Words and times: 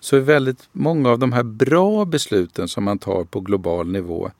så 0.00 0.16
är 0.16 0.20
väldigt 0.20 0.68
många 0.72 1.10
av 1.10 1.18
de 1.18 1.32
här 1.32 1.42
bra 1.42 2.04
besluten 2.04 2.68
som 2.68 2.84
man 2.84 2.98
tar 2.98 3.24
på 3.24 3.40
global 3.40 3.88
nivå, 3.88 4.30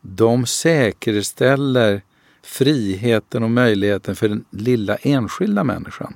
de 0.00 0.46
säkerställer 0.46 2.02
friheten 2.42 3.42
och 3.42 3.50
möjligheten 3.50 4.16
för 4.16 4.28
den 4.28 4.44
lilla 4.50 4.96
enskilda 4.96 5.64
människan. 5.64 6.14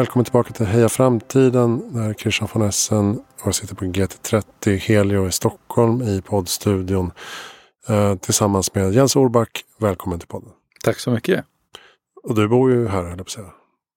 Välkommen 0.00 0.24
tillbaka 0.24 0.52
till 0.52 0.66
Heja 0.66 0.88
Framtiden 0.88 1.94
där 1.94 2.14
Christian 2.14 2.48
von 2.52 2.62
Essen 2.62 3.18
och 3.18 3.46
jag 3.46 3.54
sitter 3.54 3.74
på 3.74 3.84
GT30 3.84 4.76
Helio 4.76 5.28
i 5.28 5.32
Stockholm 5.32 6.02
i 6.02 6.22
poddstudion 6.22 7.10
eh, 7.88 8.14
tillsammans 8.14 8.74
med 8.74 8.92
Jens 8.92 9.16
Orback. 9.16 9.64
Välkommen 9.78 10.18
till 10.18 10.28
podden. 10.28 10.50
Tack 10.84 10.98
så 10.98 11.10
mycket. 11.10 11.44
Och 12.22 12.34
du 12.34 12.48
bor 12.48 12.72
ju 12.72 12.88
här, 12.88 13.02
höll 13.02 13.16
jag 13.16 13.26
på 13.26 13.30
säga. 13.30 13.46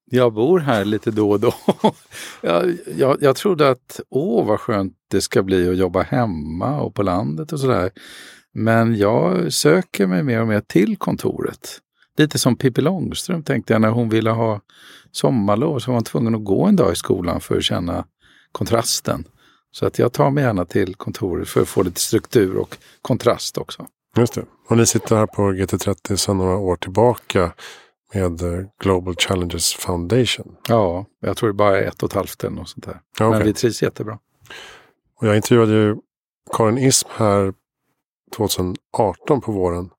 Jag 0.05 0.33
bor 0.33 0.59
här 0.59 0.85
lite 0.85 1.11
då 1.11 1.31
och 1.31 1.39
då. 1.39 1.53
jag, 2.41 2.77
jag, 2.97 3.17
jag 3.21 3.35
trodde 3.35 3.69
att 3.69 3.99
åh 4.09 4.47
vad 4.47 4.59
skönt 4.59 4.93
det 5.11 5.21
ska 5.21 5.43
bli 5.43 5.69
att 5.69 5.77
jobba 5.77 6.01
hemma 6.01 6.81
och 6.81 6.95
på 6.95 7.03
landet 7.03 7.51
och 7.51 7.59
sådär. 7.59 7.91
Men 8.53 8.95
jag 8.95 9.53
söker 9.53 10.07
mig 10.07 10.23
mer 10.23 10.41
och 10.41 10.47
mer 10.47 10.61
till 10.61 10.97
kontoret. 10.97 11.79
Lite 12.17 12.39
som 12.39 12.55
Pippi 12.55 12.81
Långstrump 12.81 13.45
tänkte 13.45 13.73
jag 13.73 13.81
när 13.81 13.89
hon 13.89 14.09
ville 14.09 14.29
ha 14.29 14.61
sommarlov 15.11 15.79
så 15.79 15.91
var 15.91 15.95
hon 15.95 16.03
tvungen 16.03 16.35
att 16.35 16.43
gå 16.43 16.65
en 16.65 16.75
dag 16.75 16.93
i 16.93 16.95
skolan 16.95 17.41
för 17.41 17.57
att 17.57 17.63
känna 17.63 18.05
kontrasten. 18.51 19.23
Så 19.71 19.85
att 19.85 19.99
jag 19.99 20.13
tar 20.13 20.31
mig 20.31 20.43
gärna 20.43 20.65
till 20.65 20.95
kontoret 20.95 21.49
för 21.49 21.61
att 21.61 21.67
få 21.67 21.83
lite 21.83 21.99
struktur 21.99 22.57
och 22.57 22.77
kontrast 23.01 23.57
också. 23.57 23.87
Just 24.17 24.33
det. 24.33 24.45
Och 24.69 24.77
ni 24.77 24.85
sitter 24.85 25.15
här 25.15 25.25
på 25.25 25.41
GT30 25.41 26.15
sedan 26.15 26.37
några 26.37 26.57
år 26.57 26.75
tillbaka 26.75 27.53
med 28.13 28.41
eh, 28.41 28.65
Global 28.79 29.15
Challenges 29.15 29.73
Foundation. 29.73 30.55
Ja, 30.67 31.05
jag 31.19 31.37
tror 31.37 31.49
det 31.49 31.53
bara 31.53 31.79
är 31.79 31.87
ett 31.87 32.03
och 32.03 32.09
ett 32.09 32.15
halvt 32.15 32.43
eller 32.43 32.55
något 32.55 32.69
sånt 32.69 32.85
där. 32.85 32.99
Ja, 33.19 33.27
okay. 33.27 33.39
Men 33.39 33.47
vi 33.47 33.53
trivs 33.53 33.83
jättebra. 33.83 34.19
Och 35.19 35.27
jag 35.27 35.35
intervjuade 35.35 35.73
ju 35.73 35.95
Karin 36.51 36.77
Ism 36.77 37.07
här 37.11 37.53
2018 38.35 39.41
på 39.41 39.51
våren. 39.51 39.89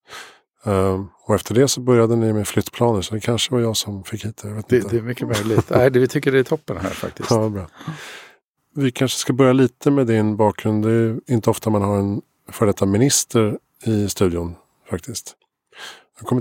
Um, 0.67 1.09
och 1.25 1.35
efter 1.35 1.55
det 1.55 1.69
så 1.69 1.81
började 1.81 2.17
ni 2.17 2.33
med 2.33 2.49
flyttplaner 2.49 3.03
så 3.03 3.15
det 3.15 3.21
kanske 3.21 3.55
var 3.55 3.61
jag 3.61 3.77
som 3.77 4.05
fick 4.05 4.25
hit 4.25 4.37
det. 4.37 4.63
Det, 4.69 4.91
det, 4.91 4.97
är 4.97 5.03
mycket 5.03 5.29
möjligt. 5.29 5.71
Nej, 5.71 5.91
det, 5.91 5.99
vi 5.99 6.09
tycker 6.09 6.33
det 6.33 6.39
är 6.39 6.45
toppen 6.45 6.77
här 6.77 6.91
faktiskt. 6.91 7.31
Ja, 7.31 7.49
bra. 7.49 7.67
Vi 8.75 8.91
kanske 8.91 9.19
ska 9.19 9.33
börja 9.33 9.53
lite 9.53 9.91
med 9.91 10.07
din 10.07 10.37
bakgrund. 10.37 10.85
Det 10.85 10.91
är 10.91 11.21
inte 11.27 11.51
ofta 11.51 11.71
man 11.71 11.83
har 11.83 11.99
en 11.99 12.23
före 12.49 12.69
detta 12.69 12.87
minister 12.87 13.59
i 13.85 14.09
studion 14.09 14.55
faktiskt. 14.91 15.37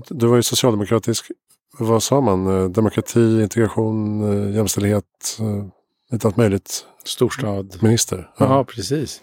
Du 0.09 0.27
var 0.27 0.35
ju 0.35 0.43
socialdemokratisk, 0.43 1.31
vad 1.77 2.03
sa 2.03 2.21
man, 2.21 2.47
eh, 2.47 2.69
demokrati, 2.69 3.41
integration, 3.41 4.23
eh, 4.23 4.55
jämställdhet, 4.55 5.37
eh, 5.39 5.65
lite 6.11 6.27
allt 6.27 6.37
möjligt. 6.37 6.85
Storstad. 7.03 7.77
Minister. 7.81 8.31
Ja. 8.37 8.45
ja, 8.45 8.63
precis. 8.63 9.21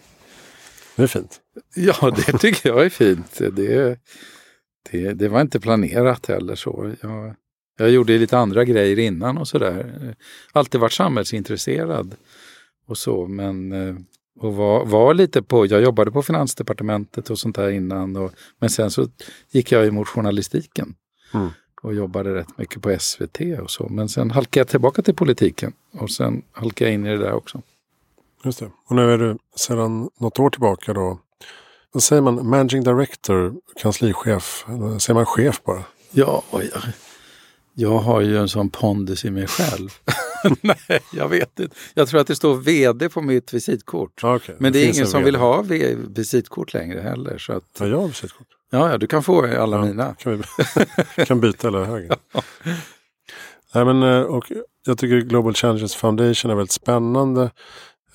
Det 0.95 1.03
är 1.03 1.07
fint. 1.07 1.39
Ja, 1.75 2.11
det 2.15 2.37
tycker 2.37 2.69
jag 2.69 2.85
är 2.85 2.89
fint. 2.89 3.41
Det 3.51 3.73
är, 3.73 3.97
det, 4.91 5.13
det 5.13 5.29
var 5.29 5.41
inte 5.41 5.59
planerat 5.59 6.25
heller 6.25 6.55
så. 6.55 6.93
Jag, 7.01 7.35
jag 7.77 7.89
gjorde 7.89 8.17
lite 8.17 8.37
andra 8.37 8.63
grejer 8.63 8.99
innan 8.99 9.37
och 9.37 9.47
sådär. 9.47 10.15
Alltid 10.51 10.81
varit 10.81 10.93
samhällsintresserad 10.93 12.15
och 12.85 12.97
så 12.97 13.27
men 13.27 13.71
eh, 13.71 13.95
och 14.39 14.55
var, 14.55 14.85
var 14.85 15.13
lite 15.13 15.41
på, 15.41 15.65
jag 15.65 15.81
jobbade 15.81 16.11
på 16.11 16.21
Finansdepartementet 16.21 17.29
och 17.29 17.39
sånt 17.39 17.55
där 17.55 17.69
innan. 17.69 18.15
Och, 18.15 18.31
men 18.59 18.69
sen 18.69 18.91
så 18.91 19.07
gick 19.51 19.71
jag 19.71 19.87
emot 19.87 20.07
journalistiken. 20.07 20.95
Mm. 21.33 21.49
Och 21.81 21.93
jobbade 21.93 22.35
rätt 22.35 22.57
mycket 22.57 22.81
på 22.81 22.99
SVT 22.99 23.39
och 23.61 23.71
så. 23.71 23.87
Men 23.89 24.09
sen 24.09 24.31
halkade 24.31 24.59
jag 24.59 24.67
tillbaka 24.67 25.01
till 25.01 25.15
politiken. 25.15 25.73
Och 25.91 26.11
sen 26.11 26.41
halkade 26.51 26.89
jag 26.89 26.93
in 26.93 27.05
i 27.05 27.09
det 27.09 27.17
där 27.17 27.33
också. 27.33 27.61
Just 28.43 28.59
det. 28.59 28.71
Och 28.85 28.95
nu 28.95 29.11
är 29.11 29.17
du 29.17 29.37
sedan 29.55 30.09
något 30.19 30.39
år 30.39 30.49
tillbaka 30.49 30.93
då 30.93 31.19
vad 31.93 32.03
säger 32.03 32.21
man? 32.21 32.49
Managing 32.49 32.83
Director, 32.83 33.53
kanslichef? 33.81 34.65
Eller 34.67 34.99
säger 34.99 35.15
man 35.15 35.25
chef 35.25 35.63
bara? 35.63 35.83
Ja, 36.11 36.43
jag, 36.51 36.63
jag 37.73 37.97
har 37.97 38.21
ju 38.21 38.37
en 38.37 38.49
sån 38.49 38.69
pondus 38.69 39.25
i 39.25 39.29
mig 39.29 39.47
själv. 39.47 39.89
Nej, 40.61 41.01
jag 41.13 41.29
vet 41.29 41.59
inte. 41.59 41.75
Jag 41.93 42.07
tror 42.07 42.21
att 42.21 42.27
det 42.27 42.35
står 42.35 42.55
VD 42.55 43.09
på 43.09 43.21
mitt 43.21 43.53
visitkort. 43.53 44.23
Okay, 44.23 44.55
Men 44.59 44.73
det, 44.73 44.79
det 44.79 44.85
är 44.85 44.93
ingen 44.93 45.07
som 45.07 45.23
vill 45.23 45.35
ha 45.35 45.61
visitkort 46.07 46.73
längre 46.73 47.01
heller. 47.01 47.37
Så 47.37 47.53
att, 47.53 47.63
ja, 47.79 47.87
jag 47.87 47.97
har 47.97 48.07
visitkort. 48.07 48.47
Ja, 48.71 48.91
ja, 48.91 48.97
du 48.97 49.07
kan 49.07 49.23
få 49.23 49.45
alla 49.45 49.77
ja, 49.77 49.85
mina. 49.85 50.13
Kan, 50.13 50.37
vi, 51.17 51.25
kan 51.25 51.39
byta 51.39 51.67
eller 51.67 51.83
höger. 51.83 52.17
ja. 52.33 52.41
Nej, 53.73 53.85
men, 53.85 54.03
eh, 54.03 54.21
och 54.21 54.51
jag 54.85 54.97
tycker 54.97 55.17
Global 55.17 55.53
Challenges 55.53 55.95
Foundation 55.95 56.51
är 56.51 56.55
väldigt 56.55 56.71
spännande. 56.71 57.51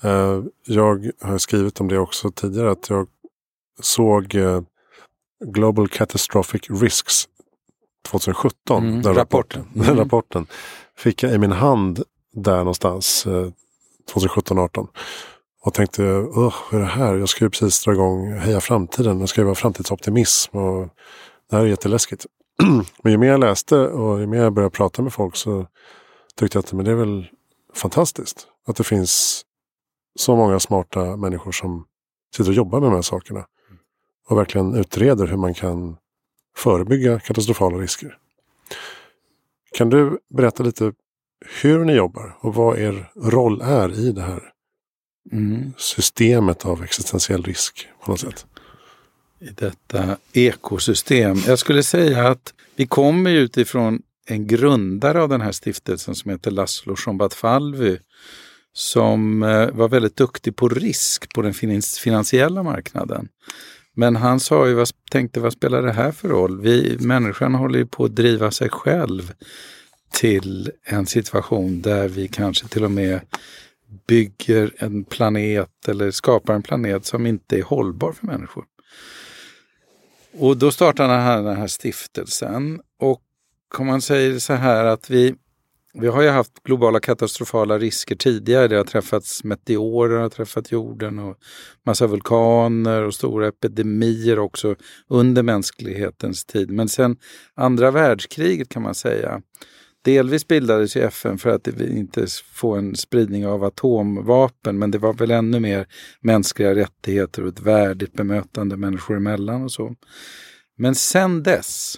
Eh, 0.01 0.43
jag 0.65 1.11
har 1.21 1.37
skrivit 1.37 1.81
om 1.81 1.87
det 1.87 1.99
också 1.99 2.31
tidigare. 2.31 2.71
att 2.71 2.89
jag 2.89 3.07
såg 3.79 4.35
eh, 4.35 4.61
Global 5.45 5.87
Catastrophic 5.87 6.61
Risks 6.69 7.27
2017. 8.09 8.87
Mm, 8.87 9.01
den 9.01 9.13
rapporten. 9.13 9.65
Mm. 9.75 9.87
Den 9.87 9.97
rapporten 9.97 10.47
fick 10.97 11.23
jag 11.23 11.33
i 11.33 11.37
min 11.37 11.51
hand 11.51 12.03
där 12.33 12.57
någonstans 12.57 13.25
eh, 13.27 13.51
2017-18. 14.13 14.87
Och 15.63 15.73
tänkte, 15.73 16.03
vad 16.19 16.53
är 16.71 16.79
det 16.79 16.85
här? 16.85 17.15
Jag 17.15 17.29
ska 17.29 17.45
ju 17.45 17.49
precis 17.49 17.83
dra 17.83 17.93
igång 17.93 18.31
Heja 18.33 18.61
Framtiden. 18.61 19.19
Jag 19.19 19.29
ska 19.29 19.41
ju 19.41 19.45
vara 19.45 19.55
framtidsoptimism. 19.55 20.57
Och 20.57 20.89
det 21.49 21.55
här 21.55 21.63
är 21.63 21.67
jätteläskigt. 21.67 22.25
men 23.03 23.11
ju 23.11 23.17
mer 23.17 23.27
jag 23.27 23.39
läste 23.39 23.77
och 23.77 24.19
ju 24.19 24.27
mer 24.27 24.37
jag 24.37 24.53
började 24.53 24.75
prata 24.75 25.01
med 25.01 25.13
folk 25.13 25.35
så 25.35 25.67
tyckte 26.35 26.57
jag 26.57 26.63
att 26.63 26.73
men 26.73 26.85
det 26.85 26.91
är 26.91 26.95
väl 26.95 27.27
fantastiskt. 27.73 28.47
Att 28.67 28.75
det 28.75 28.83
finns 28.83 29.43
så 30.19 30.35
många 30.35 30.59
smarta 30.59 31.17
människor 31.17 31.51
som 31.51 31.85
sitter 32.35 32.49
och 32.49 32.55
jobbar 32.55 32.79
med 32.79 32.89
de 32.89 32.95
här 32.95 33.01
sakerna 33.01 33.45
och 34.27 34.37
verkligen 34.37 34.75
utreder 34.75 35.27
hur 35.27 35.37
man 35.37 35.53
kan 35.53 35.97
förebygga 36.55 37.19
katastrofala 37.19 37.77
risker. 37.77 38.17
Kan 39.71 39.89
du 39.89 40.19
berätta 40.29 40.63
lite 40.63 40.93
hur 41.61 41.85
ni 41.85 41.93
jobbar 41.93 42.37
och 42.39 42.55
vad 42.55 42.79
er 42.79 43.11
roll 43.15 43.61
är 43.61 43.99
i 43.99 44.11
det 44.11 44.21
här 44.21 44.43
mm. 45.31 45.73
systemet 45.77 46.65
av 46.65 46.83
existentiell 46.83 47.43
risk 47.43 47.87
på 48.03 48.11
något 48.11 48.19
sätt? 48.19 48.45
I 49.39 49.49
detta 49.49 50.17
ekosystem. 50.33 51.37
Jag 51.47 51.59
skulle 51.59 51.83
säga 51.83 52.27
att 52.27 52.53
vi 52.75 52.87
kommer 52.87 53.31
utifrån 53.31 54.01
en 54.25 54.47
grundare 54.47 55.21
av 55.21 55.29
den 55.29 55.41
här 55.41 55.51
stiftelsen 55.51 56.15
som 56.15 56.31
heter 56.31 56.51
Laszlo 56.51 56.95
Shombat-Falvy 56.95 57.99
som 58.73 59.43
eh, 59.43 59.69
var 59.69 59.89
väldigt 59.89 60.15
duktig 60.15 60.55
på 60.55 60.69
risk 60.69 61.33
på 61.33 61.41
den 61.41 61.53
finansiella 62.03 62.63
marknaden. 62.63 63.29
Men 63.99 64.15
han 64.15 64.39
sa 64.39 64.67
ju, 64.67 64.73
vad, 64.73 64.87
tänkte 65.11 65.39
vad 65.39 65.53
spelar 65.53 65.81
det 65.81 65.91
här 65.91 66.11
för 66.11 66.29
roll? 66.29 66.61
Vi, 66.61 66.97
människan 66.99 67.55
håller 67.55 67.79
ju 67.79 67.85
på 67.85 68.05
att 68.05 68.15
driva 68.15 68.51
sig 68.51 68.69
själv 68.69 69.33
till 70.11 70.71
en 70.83 71.05
situation 71.05 71.81
där 71.81 72.07
vi 72.07 72.27
kanske 72.27 72.67
till 72.67 72.83
och 72.83 72.91
med 72.91 73.19
bygger 74.07 74.73
en 74.77 75.03
planet 75.03 75.87
eller 75.87 76.11
skapar 76.11 76.53
en 76.53 76.63
planet 76.63 77.05
som 77.05 77.25
inte 77.25 77.57
är 77.57 77.63
hållbar 77.63 78.11
för 78.11 78.27
människor. 78.27 78.65
Och 80.33 80.57
då 80.57 80.71
startade 80.71 81.13
han 81.13 81.45
den 81.45 81.57
här 81.57 81.67
stiftelsen 81.67 82.81
och 82.99 83.21
om 83.77 83.87
man 83.87 84.01
säger 84.01 84.39
så 84.39 84.53
här 84.53 84.85
att 84.85 85.09
vi 85.09 85.35
vi 86.01 86.07
har 86.07 86.21
ju 86.21 86.29
haft 86.29 86.63
globala 86.63 86.99
katastrofala 86.99 87.77
risker 87.79 88.15
tidigare. 88.15 88.67
Det 88.67 88.77
har 88.77 88.83
träffats 88.83 89.43
meteorer, 89.43 90.19
har 90.19 90.29
träffat 90.29 90.71
jorden 90.71 91.19
och 91.19 91.37
massa 91.85 92.07
vulkaner 92.07 93.01
och 93.01 93.13
stora 93.13 93.47
epidemier 93.47 94.39
också 94.39 94.75
under 95.07 95.43
mänsklighetens 95.43 96.45
tid. 96.45 96.71
Men 96.71 96.89
sen 96.89 97.17
andra 97.55 97.91
världskriget 97.91 98.69
kan 98.69 98.81
man 98.81 98.95
säga. 98.95 99.41
Delvis 100.03 100.47
bildades 100.47 100.95
ju 100.97 101.01
FN 101.01 101.37
för 101.37 101.49
att 101.49 101.67
inte 101.67 102.27
få 102.53 102.75
en 102.75 102.95
spridning 102.95 103.47
av 103.47 103.63
atomvapen, 103.63 104.79
men 104.79 104.91
det 104.91 104.97
var 104.97 105.13
väl 105.13 105.31
ännu 105.31 105.59
mer 105.59 105.87
mänskliga 106.21 106.75
rättigheter 106.75 107.41
och 107.41 107.49
ett 107.49 107.61
värdigt 107.61 108.13
bemötande 108.13 108.77
människor 108.77 109.17
emellan 109.17 109.63
och 109.63 109.71
så. 109.71 109.95
Men 110.77 110.95
sen 110.95 111.43
dess 111.43 111.95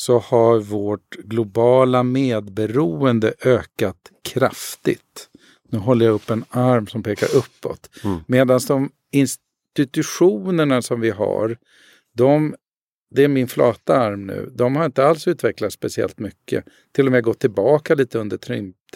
så 0.00 0.18
har 0.18 0.60
vårt 0.60 1.16
globala 1.16 2.02
medberoende 2.02 3.34
ökat 3.44 3.96
kraftigt. 4.24 5.28
Nu 5.68 5.78
håller 5.78 6.06
jag 6.06 6.14
upp 6.14 6.30
en 6.30 6.44
arm 6.50 6.86
som 6.86 7.02
pekar 7.02 7.36
uppåt. 7.36 7.90
Mm. 8.04 8.18
Medan 8.26 8.60
de 8.68 8.90
institutionerna 9.12 10.82
som 10.82 11.00
vi 11.00 11.10
har, 11.10 11.56
de 12.16 12.54
det 13.14 13.24
är 13.24 13.28
min 13.28 13.48
flata 13.48 13.98
arm 13.98 14.26
nu. 14.26 14.50
De 14.54 14.76
har 14.76 14.84
inte 14.84 15.06
alls 15.06 15.28
utvecklats 15.28 15.74
speciellt 15.74 16.18
mycket. 16.18 16.64
Till 16.92 17.06
och 17.06 17.12
med 17.12 17.24
gått 17.24 17.38
tillbaka 17.38 17.94
lite 17.94 18.18
under 18.18 18.38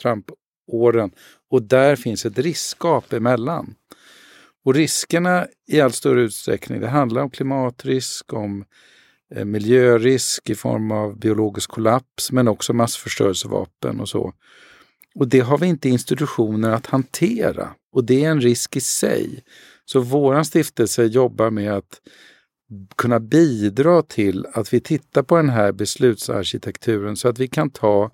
Trump-åren. 0.01 1.11
Och 1.51 1.63
där 1.63 1.97
finns 1.97 2.27
ett 2.27 2.39
riskgap 2.39 3.13
emellan. 3.13 3.75
Och 4.65 4.75
riskerna 4.75 5.47
i 5.69 5.81
allt 5.81 5.95
större 5.95 6.23
utsträckning, 6.23 6.81
det 6.81 6.89
handlar 6.89 7.23
om 7.23 7.31
klimatrisk, 7.31 8.33
om 8.33 8.65
Eh, 9.35 9.45
miljörisk 9.45 10.51
i 10.51 10.55
form 10.55 10.91
av 10.91 11.19
biologisk 11.19 11.71
kollaps, 11.71 12.33
men 12.33 12.49
också 12.49 12.73
massförstörelsevapen 12.73 14.01
och 14.01 14.09
så. 14.09 14.33
Och 15.15 15.29
det 15.29 15.41
har 15.41 15.59
vi 15.59 15.67
inte 15.67 15.89
institutioner 15.89 16.71
att 16.71 16.87
hantera. 16.87 17.71
Och 17.93 18.05
det 18.05 18.25
är 18.25 18.31
en 18.31 18.41
risk 18.41 18.77
i 18.77 18.81
sig. 18.81 19.45
Så 19.85 20.01
våran 20.01 20.45
stiftelse 20.45 21.05
jobbar 21.05 21.51
med 21.51 21.73
att 21.73 22.01
kunna 22.97 23.21
bidra 23.21 24.03
till 24.03 24.47
att 24.53 24.73
vi 24.73 24.81
tittar 24.81 25.23
på 25.23 25.37
den 25.37 25.49
här 25.49 25.73
beslutsarkitekturen 25.73 27.17
så 27.17 27.29
att 27.29 27.39
vi 27.39 27.49
kan 27.49 27.71
ta 27.71 28.11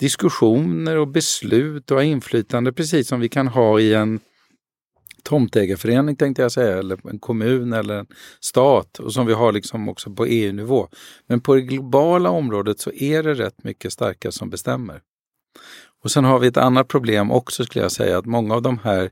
diskussioner 0.00 0.96
och 0.96 1.08
beslut 1.08 1.90
och 1.90 1.96
ha 1.96 2.04
inflytande 2.04 2.72
precis 2.72 3.08
som 3.08 3.20
vi 3.20 3.28
kan 3.28 3.48
ha 3.48 3.80
i 3.80 3.94
en 3.94 4.20
tomtägarförening 5.22 6.16
tänkte 6.16 6.42
jag 6.42 6.52
säga, 6.52 6.78
eller 6.78 7.10
en 7.10 7.18
kommun 7.18 7.72
eller 7.72 7.98
en 7.98 8.06
stat 8.40 8.98
och 8.98 9.12
som 9.12 9.26
vi 9.26 9.32
har 9.32 9.52
liksom 9.52 9.88
också 9.88 10.10
på 10.10 10.26
EU-nivå. 10.26 10.88
Men 11.26 11.40
på 11.40 11.54
det 11.54 11.60
globala 11.60 12.30
området 12.30 12.80
så 12.80 12.92
är 12.92 13.22
det 13.22 13.34
rätt 13.34 13.64
mycket 13.64 13.92
starka 13.92 14.32
som 14.32 14.50
bestämmer. 14.50 15.00
Och 16.02 16.10
sen 16.10 16.24
har 16.24 16.38
vi 16.38 16.46
ett 16.46 16.56
annat 16.56 16.88
problem 16.88 17.30
också 17.30 17.64
skulle 17.64 17.84
jag 17.84 17.92
säga, 17.92 18.18
att 18.18 18.26
många 18.26 18.54
av 18.54 18.62
de 18.62 18.78
här 18.78 19.10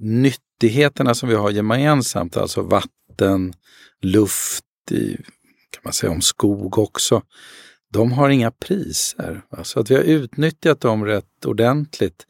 nyttigheterna 0.00 1.14
som 1.14 1.28
vi 1.28 1.34
har 1.34 1.50
gemensamt, 1.50 2.36
alltså 2.36 2.62
vatten, 2.62 3.52
luft, 4.02 4.64
i, 4.90 5.16
kan 5.70 5.80
man 5.84 5.92
säga 5.92 6.12
om 6.12 6.20
skog 6.20 6.78
också, 6.78 7.22
de 7.92 8.12
har 8.12 8.30
inga 8.30 8.50
priser. 8.50 9.42
Så 9.62 9.80
att 9.80 9.90
vi 9.90 9.94
har 9.94 10.02
utnyttjat 10.02 10.80
dem 10.80 11.04
rätt 11.04 11.44
ordentligt. 11.46 12.26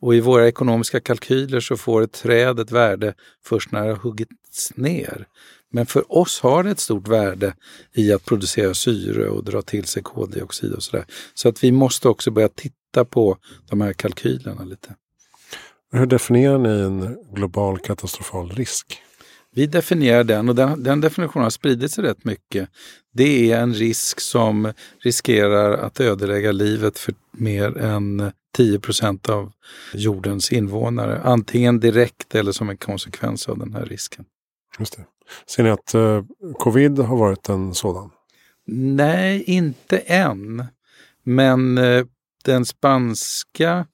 Och 0.00 0.14
i 0.14 0.20
våra 0.20 0.48
ekonomiska 0.48 1.00
kalkyler 1.00 1.60
så 1.60 1.76
får 1.76 2.02
ett 2.02 2.12
träd 2.12 2.60
ett 2.60 2.70
värde 2.70 3.14
först 3.44 3.72
när 3.72 3.82
det 3.82 3.88
har 3.88 3.96
huggits 3.96 4.76
ner. 4.76 5.26
Men 5.72 5.86
för 5.86 6.12
oss 6.18 6.40
har 6.40 6.62
det 6.62 6.70
ett 6.70 6.80
stort 6.80 7.08
värde 7.08 7.54
i 7.94 8.12
att 8.12 8.24
producera 8.24 8.74
syre 8.74 9.28
och 9.28 9.44
dra 9.44 9.62
till 9.62 9.84
sig 9.84 10.02
koldioxid 10.02 10.72
och 10.72 10.82
sådär. 10.82 11.06
Så 11.34 11.48
att 11.48 11.64
vi 11.64 11.72
måste 11.72 12.08
också 12.08 12.30
börja 12.30 12.48
titta 12.48 13.04
på 13.04 13.38
de 13.70 13.80
här 13.80 13.92
kalkylerna 13.92 14.64
lite. 14.64 14.94
Hur 15.92 16.06
definierar 16.06 16.58
ni 16.58 16.68
en 16.68 17.16
global 17.32 17.78
katastrofal 17.78 18.50
risk? 18.50 19.02
Vi 19.56 19.66
definierar 19.66 20.24
den 20.24 20.48
och 20.48 20.54
den, 20.54 20.82
den 20.82 21.00
definitionen 21.00 21.42
har 21.42 21.50
spridit 21.50 21.90
sig 21.92 22.04
rätt 22.04 22.24
mycket. 22.24 22.68
Det 23.12 23.52
är 23.52 23.60
en 23.60 23.74
risk 23.74 24.20
som 24.20 24.72
riskerar 24.98 25.72
att 25.72 26.00
ödelägga 26.00 26.52
livet 26.52 26.98
för 26.98 27.14
mer 27.32 27.78
än 27.78 28.32
10 28.56 28.80
procent 28.80 29.28
av 29.28 29.52
jordens 29.94 30.52
invånare. 30.52 31.20
Antingen 31.24 31.80
direkt 31.80 32.34
eller 32.34 32.52
som 32.52 32.70
en 32.70 32.76
konsekvens 32.76 33.48
av 33.48 33.58
den 33.58 33.74
här 33.74 33.84
risken. 33.84 34.24
Just 34.78 34.96
det. 34.96 35.04
Ser 35.46 35.62
ni 35.62 35.70
att 35.70 35.94
eh, 35.94 36.24
covid 36.58 36.98
har 36.98 37.16
varit 37.16 37.48
en 37.48 37.74
sådan? 37.74 38.10
Nej, 38.66 39.42
inte 39.42 39.98
än. 39.98 40.64
Men 41.22 41.78
eh, 41.78 42.04
den 42.44 42.64
spanska 42.64 43.86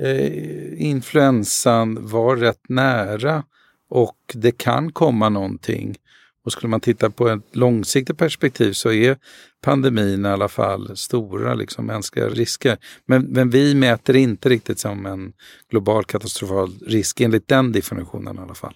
eh, 0.00 0.82
influensan 0.82 2.06
var 2.06 2.36
rätt 2.36 2.68
nära 2.68 3.44
och 3.88 4.16
det 4.34 4.58
kan 4.58 4.92
komma 4.92 5.28
någonting. 5.28 5.96
Och 6.44 6.52
skulle 6.52 6.70
man 6.70 6.80
titta 6.80 7.10
på 7.10 7.28
ett 7.28 7.56
långsiktigt 7.56 8.18
perspektiv 8.18 8.72
så 8.72 8.92
är 8.92 9.16
pandemin 9.62 10.26
i 10.26 10.28
alla 10.28 10.48
fall 10.48 10.96
stora 10.96 11.54
liksom, 11.54 11.86
mänskliga 11.86 12.28
risker. 12.28 12.78
Men, 13.06 13.22
men 13.22 13.50
vi 13.50 13.74
mäter 13.74 14.16
inte 14.16 14.48
riktigt 14.48 14.78
som 14.78 15.06
en 15.06 15.32
global 15.70 16.04
katastrofal 16.04 16.72
risk 16.86 17.20
enligt 17.20 17.48
den 17.48 17.72
definitionen 17.72 18.36
i 18.36 18.40
alla 18.40 18.54
fall. 18.54 18.74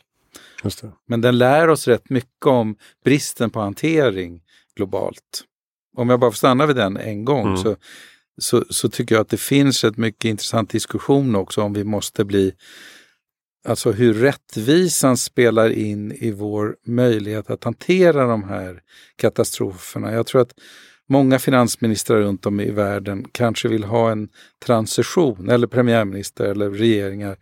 Men 1.09 1.21
den 1.21 1.39
lär 1.39 1.69
oss 1.69 1.89
rätt 1.89 2.11
mycket 2.11 2.47
om 2.47 2.77
bristen 3.05 3.51
på 3.51 3.61
hantering 3.61 4.43
globalt. 4.77 5.45
Om 5.97 6.09
jag 6.09 6.21
bara 6.21 6.31
får 6.31 6.37
stanna 6.37 6.67
vid 6.67 6.77
den 6.77 6.97
en 6.97 7.25
gång 7.25 7.47
mm. 7.47 7.57
så, 7.57 7.77
så, 8.41 8.65
så, 8.71 8.89
tycker 8.89 9.15
jag 9.15 9.23
att 9.23 9.29
det 9.29 9.41
finns 9.41 9.85
ett 9.85 9.97
mycket 9.97 10.25
intressant 10.25 10.71
diskussion 10.71 11.37
också 11.37 11.63
om 11.63 11.73
vi 11.73 11.85
måste 11.85 12.25
bli 12.25 12.53
Alltså 13.65 13.93
hur 13.93 14.15
rättvisan 14.15 15.17
spelar 15.17 15.71
in 15.71 16.13
i 16.13 16.31
vår 16.31 16.77
möjlighet 16.87 17.51
att 17.51 17.65
hantera 17.65 18.27
de 18.27 18.45
här 18.45 18.81
katastroferna. 19.17 20.13
Jag 20.13 20.27
tror 20.27 20.41
att 20.41 20.55
många 21.09 21.39
finansministrar 21.39 22.21
runt 22.21 22.47
om 22.47 22.61
i 22.61 22.71
världen 22.71 23.25
kanske 23.33 23.69
vill 23.69 23.85
ha 23.85 24.11
en 24.11 24.29
transition, 24.65 25.49
eller 25.51 25.67
premiärminister 25.67 26.45
eller 26.45 26.71
regeringar. 26.71 27.37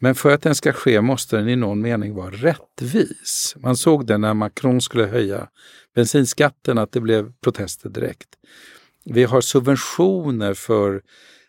Men 0.00 0.14
för 0.14 0.30
att 0.30 0.42
den 0.42 0.54
ska 0.54 0.72
ske 0.72 1.00
måste 1.00 1.36
den 1.36 1.48
i 1.48 1.56
någon 1.56 1.80
mening 1.80 2.14
vara 2.14 2.30
rättvis. 2.30 3.54
Man 3.58 3.76
såg 3.76 4.06
det 4.06 4.18
när 4.18 4.34
Macron 4.34 4.80
skulle 4.80 5.06
höja 5.06 5.48
bensinskatten, 5.94 6.78
att 6.78 6.92
det 6.92 7.00
blev 7.00 7.32
protester 7.40 7.88
direkt. 7.88 8.28
Vi 9.04 9.24
har 9.24 9.40
subventioner 9.40 10.54
för 10.54 11.02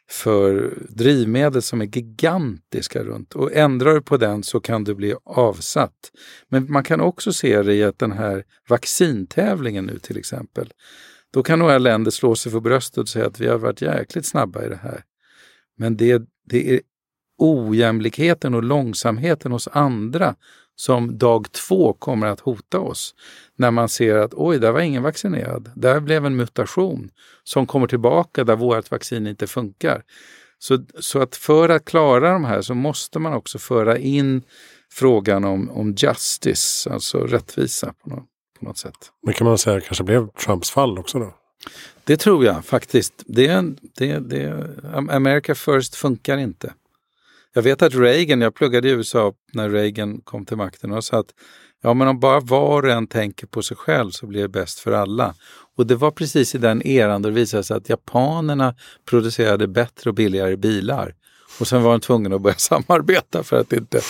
för 0.10 0.74
drivmedel 0.90 1.62
som 1.62 1.82
är 1.82 1.86
gigantiska 1.86 3.04
runt 3.04 3.34
och 3.34 3.54
ändrar 3.54 3.94
du 3.94 4.02
på 4.02 4.18
den 4.18 4.44
så 4.44 4.60
kan 4.60 4.84
du 4.84 4.96
bli 4.96 5.16
avsatt. 5.24 6.12
Men 6.50 6.72
man 6.72 6.84
kan 6.84 7.02
också 7.02 7.34
se 7.34 7.62
det 7.62 7.74
i 7.74 7.84
att 7.84 8.00
den 8.00 8.12
här 8.12 8.44
vaccintävlingen 8.70 9.86
nu 9.86 10.00
till 10.00 10.18
exempel. 10.18 10.74
Då 11.34 11.44
kan 11.44 11.60
några 11.60 11.78
länder 11.78 12.12
slå 12.12 12.36
sig 12.36 12.52
för 12.52 12.60
bröstet 12.60 12.98
och 12.98 13.10
säga 13.10 13.28
att 13.28 13.40
vi 13.40 13.48
har 13.48 13.58
varit 13.58 13.82
jäkligt 13.82 14.26
snabba 14.26 14.66
i 14.66 14.70
det 14.70 14.80
här. 14.84 15.04
Men 15.78 15.98
det, 15.98 16.22
det 16.46 16.74
är 16.74 16.82
ojämlikheten 17.38 18.54
och 18.54 18.64
långsamheten 18.64 19.52
hos 19.52 19.68
andra 19.68 20.36
som 20.80 21.18
dag 21.18 21.52
två 21.52 21.94
kommer 21.94 22.28
att 22.28 22.40
hota 22.40 22.80
oss. 22.80 23.16
När 23.56 23.72
man 23.72 23.90
ser 23.90 24.16
att 24.16 24.34
oj, 24.34 24.60
där 24.60 24.72
var 24.72 24.80
ingen 24.80 25.04
vaccinerad. 25.04 25.72
Där 25.76 26.00
blev 26.00 26.26
en 26.26 26.36
mutation 26.36 27.10
som 27.44 27.68
kommer 27.68 27.88
tillbaka 27.88 28.44
där 28.44 28.56
vårt 28.56 28.92
vaccin 28.92 29.28
inte 29.28 29.48
funkar. 29.48 30.04
Så, 30.60 30.86
så 31.00 31.22
att 31.22 31.36
för 31.36 31.70
att 31.70 31.86
klara 31.86 32.34
de 32.34 32.46
här 32.46 32.62
så 32.62 32.74
måste 32.74 33.20
man 33.20 33.34
också 33.34 33.60
föra 33.60 33.98
in 33.98 34.42
frågan 34.92 35.44
om, 35.44 35.70
om 35.70 35.96
justice, 35.98 36.90
alltså 36.90 37.18
rättvisa 37.18 37.94
på 38.04 38.10
något, 38.10 38.26
på 38.60 38.66
något 38.66 38.78
sätt. 38.78 39.12
Men 39.24 39.34
kan 39.34 39.48
man 39.48 39.58
säga 39.58 39.82
kanske 39.82 40.04
blev 40.04 40.28
Trumps 40.30 40.72
fall 40.72 41.00
också 41.00 41.20
då? 41.20 41.34
Det 42.04 42.18
tror 42.18 42.46
jag 42.46 42.66
faktiskt. 42.66 43.14
Det, 43.26 43.62
det, 43.82 44.20
det, 44.20 44.70
America 45.10 45.56
first 45.56 45.96
funkar 45.96 46.38
inte. 46.38 46.74
Jag 47.58 47.62
vet 47.62 47.82
att 47.82 47.96
Reagan, 47.96 48.42
jag 48.42 48.56
pluggade 48.56 48.88
i 48.88 48.92
USA 48.92 49.34
när 49.54 49.70
Reagan 49.70 50.22
kom 50.22 50.46
till 50.46 50.58
makten 50.58 50.92
och 50.92 51.04
sa 51.04 51.20
att 51.20 51.34
ja, 51.82 51.94
men 51.94 52.08
om 52.08 52.20
bara 52.20 52.40
var 52.40 52.84
och 52.84 52.90
en 52.90 53.08
tänker 53.08 53.48
på 53.48 53.62
sig 53.62 53.78
själv 53.78 54.12
så 54.12 54.28
blir 54.28 54.42
det 54.42 54.48
bäst 54.48 54.80
för 54.80 54.92
alla. 54.92 55.36
Och 55.76 55.88
det 55.88 55.96
var 55.96 56.12
precis 56.12 56.56
i 56.56 56.58
den 56.58 56.88
eran 56.88 57.22
då 57.22 57.30
det 57.30 57.36
visade 57.36 57.64
sig 57.64 57.78
att 57.78 57.90
japanerna 57.90 58.76
producerade 59.06 59.68
bättre 59.68 60.10
och 60.10 60.14
billigare 60.14 60.58
bilar. 60.58 61.16
Och 61.60 61.68
sen 61.68 61.84
var 61.84 61.92
de 61.92 62.00
tvungna 62.00 62.36
att 62.36 62.42
börja 62.42 62.56
samarbeta 62.58 63.44
för 63.44 63.60
att 63.60 63.74
inte 63.74 64.02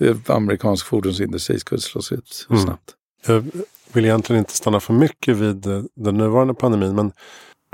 eh, 0.00 0.16
amerikansk 0.26 0.86
fordonsindustri 0.86 1.58
skulle 1.58 1.80
slås 1.80 2.12
ut 2.12 2.28
så 2.28 2.52
mm. 2.52 2.64
snabbt. 2.64 2.94
Jag 3.26 3.44
vill 3.92 4.04
egentligen 4.04 4.38
inte 4.38 4.52
stanna 4.52 4.80
för 4.80 4.92
mycket 4.92 5.36
vid 5.36 5.66
eh, 5.66 5.82
den 5.94 6.16
nuvarande 6.16 6.54
pandemin, 6.54 6.94
men 6.94 7.12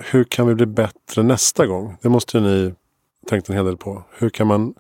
hur 0.03 0.25
kan 0.25 0.47
vi 0.47 0.55
bli 0.55 0.67
bättre 0.67 1.23
nästa 1.23 1.67
gång? 1.67 1.97
Det 2.03 2.09
måste 2.09 2.39
ju 2.39 2.45
ni 2.45 2.75
tänkt 3.29 3.49
en 3.49 3.57
hel 3.57 3.65
del 3.65 3.77
på. 3.77 4.05
Hur 4.19 4.31
kan 4.31 4.47
man 4.47 4.75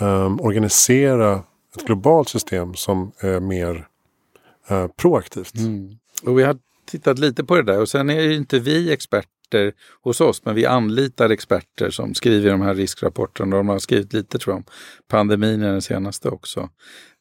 um, 0.00 0.40
organisera 0.40 1.42
ett 1.76 1.86
globalt 1.86 2.28
system 2.28 2.74
som 2.74 3.12
är 3.18 3.40
mer 3.40 3.86
uh, 4.70 4.86
proaktivt. 4.86 5.54
Mm. 5.56 5.98
Och 6.22 6.38
vi 6.38 6.42
har 6.42 6.56
tittat 6.90 7.18
lite 7.18 7.44
på 7.44 7.56
det 7.56 7.62
där 7.62 7.80
och 7.80 7.88
sen 7.88 8.10
är 8.10 8.20
ju 8.20 8.34
inte 8.34 8.58
vi 8.58 8.92
experter 8.92 9.72
hos 10.02 10.20
oss, 10.20 10.44
men 10.44 10.54
vi 10.54 10.66
anlitar 10.66 11.30
experter 11.30 11.90
som 11.90 12.14
skriver 12.14 12.50
de 12.50 12.60
här 12.60 12.74
riskrapporterna. 12.74 13.56
De 13.56 13.68
har 13.68 13.78
skrivit 13.78 14.12
lite 14.12 14.38
tror 14.38 14.52
jag 14.52 14.58
om 14.58 14.64
pandemin 15.08 15.62
i 15.62 15.66
den 15.66 15.82
senaste 15.82 16.28
också. 16.28 16.68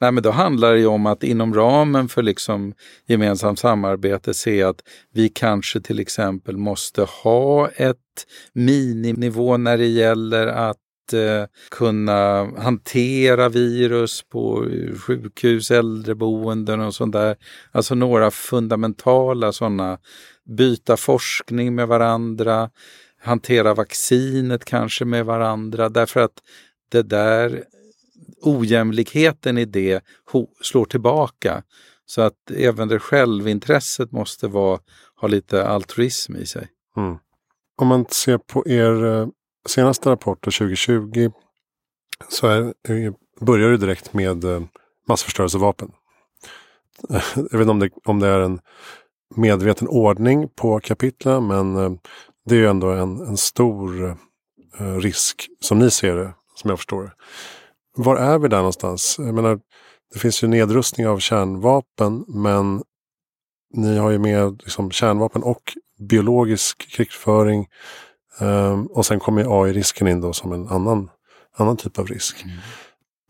Nej, 0.02 0.12
men 0.12 0.24
då 0.24 0.32
handlar 0.32 0.74
det 0.74 0.80
ju 0.80 0.86
om 0.86 1.06
att 1.06 1.24
inom 1.24 1.54
ramen 1.54 2.08
för 2.08 2.24
liksom 2.24 2.74
gemensamt 3.08 3.60
samarbete 3.60 4.34
se 4.34 4.64
att 4.64 4.82
vi 5.14 5.30
kanske 5.30 5.82
till 5.82 6.00
exempel 6.00 6.58
måste 6.58 7.02
ha 7.02 7.70
ett 7.70 7.98
miniminivå 8.54 9.58
när 9.58 9.78
det 9.78 9.88
gäller 9.88 10.48
att 10.48 10.78
Eh, 11.14 11.46
kunna 11.72 12.52
hantera 12.58 13.50
virus 13.50 14.24
på 14.30 14.66
sjukhus, 15.00 15.72
äldreboenden 15.72 16.82
och 16.82 16.96
sånt 16.96 17.14
där. 17.14 17.36
Alltså 17.72 17.96
några 17.96 18.32
fundamentala 18.32 19.52
sådana. 19.52 20.00
Byta 20.58 20.98
forskning 20.98 21.76
med 21.76 21.88
varandra, 21.88 22.70
hantera 23.22 23.74
vaccinet 23.74 24.66
kanske 24.66 25.06
med 25.06 25.26
varandra 25.26 25.90
därför 25.90 26.20
att 26.20 26.42
det 26.90 27.02
där 27.02 27.64
ojämlikheten 28.42 29.58
i 29.58 29.66
det 29.66 30.04
slår 30.62 30.86
tillbaka. 30.86 31.64
Så 32.06 32.22
att 32.22 32.52
även 32.56 32.88
det 32.88 33.00
självintresset 33.00 34.12
måste 34.12 34.48
vara, 34.48 34.80
ha 35.16 35.28
lite 35.28 35.68
altruism 35.68 36.36
i 36.36 36.46
sig. 36.46 36.68
Mm. 36.98 37.18
Om 37.78 37.88
man 37.88 38.06
ser 38.10 38.38
på 38.38 38.68
er 38.68 39.06
eh, 39.06 39.28
senaste 39.68 40.10
rapporten 40.10 40.52
2020 40.52 41.32
så 42.30 42.48
är, 42.48 42.74
börjar 43.46 43.70
det 43.70 43.78
direkt 43.78 44.14
med 44.14 44.44
eh, 44.44 44.62
massförstörelsevapen. 45.08 45.92
Jag 47.36 47.60
vet 47.60 47.62
inte 47.62 47.72
om 47.72 47.80
det, 47.80 47.90
om 48.06 48.20
det 48.20 48.28
är 48.28 48.40
en 48.40 48.60
medveten 49.36 49.88
ordning 49.88 50.50
på 50.56 50.80
kapitlen 50.80 51.48
men 51.48 51.76
eh, 51.76 51.92
det 52.46 52.56
är 52.56 52.60
ju 52.60 52.68
ändå 52.68 52.90
en, 52.90 53.20
en 53.20 53.38
stor 53.38 54.18
eh, 54.80 54.96
risk 54.96 55.48
som 55.60 55.80
ni 55.80 55.92
ser 55.92 56.16
det, 56.16 56.34
som 56.56 56.70
jag 56.70 56.80
förstår 56.80 57.04
det. 57.04 57.12
Var 57.96 58.16
är 58.16 58.40
vi 58.40 58.48
där 58.48 58.58
någonstans? 58.58 59.16
Jag 59.20 59.36
menar, 59.36 59.60
det 60.14 60.20
finns 60.20 60.44
ju 60.44 60.48
nedrustning 60.48 61.08
av 61.08 61.20
kärnvapen 61.20 62.26
men 62.28 62.84
ni 63.74 63.98
har 63.98 64.12
ju 64.12 64.20
med 64.20 64.62
liksom, 64.64 64.92
kärnvapen 64.92 65.44
och 65.44 65.74
biologisk 66.00 66.92
krigföring. 66.92 67.68
Um, 68.40 68.88
och 68.88 69.06
sen 69.06 69.20
kommer 69.20 69.64
AI-risken 69.64 70.08
in 70.08 70.22
då 70.22 70.34
som 70.34 70.54
en 70.54 70.68
annan, 70.68 71.10
annan 71.56 71.78
typ 71.78 72.00
av 72.00 72.08
risk. 72.08 72.44
Mm. 72.44 72.58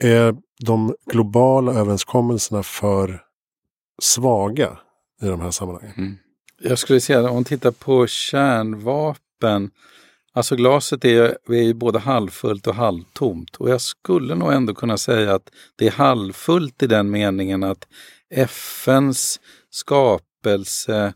Är 0.04 0.36
de 0.66 0.96
globala 1.06 1.74
överenskommelserna 1.74 2.64
för 2.64 3.22
svaga 4.02 4.78
i 5.22 5.26
de 5.26 5.42
här 5.42 5.52
sammanhangen? 5.52 5.94
Mm. 5.98 6.18
Jag 6.62 6.80
skulle 6.80 7.02
säga 7.02 7.30
om 7.30 7.34
man 7.34 7.44
tittar 7.44 7.72
på 7.72 8.08
kärnvapen 8.08 9.72
Alltså 10.38 10.56
glaset 10.56 11.06
är, 11.06 11.38
är 11.48 11.64
ju 11.64 11.74
både 11.74 12.00
halvfullt 12.00 12.68
och 12.68 12.76
halvtomt 12.76 13.56
och 13.56 13.70
jag 13.70 13.82
skulle 13.82 14.36
nog 14.36 14.54
ändå 14.54 14.74
kunna 14.74 14.98
säga 14.98 15.36
att 15.36 15.50
det 15.76 15.88
är 15.88 15.92
halvfullt 15.92 16.84
i 16.84 16.88
den 16.88 17.10
meningen 17.10 17.64
att 17.64 17.88
FNs 18.30 19.40
skapelse 19.70 21.14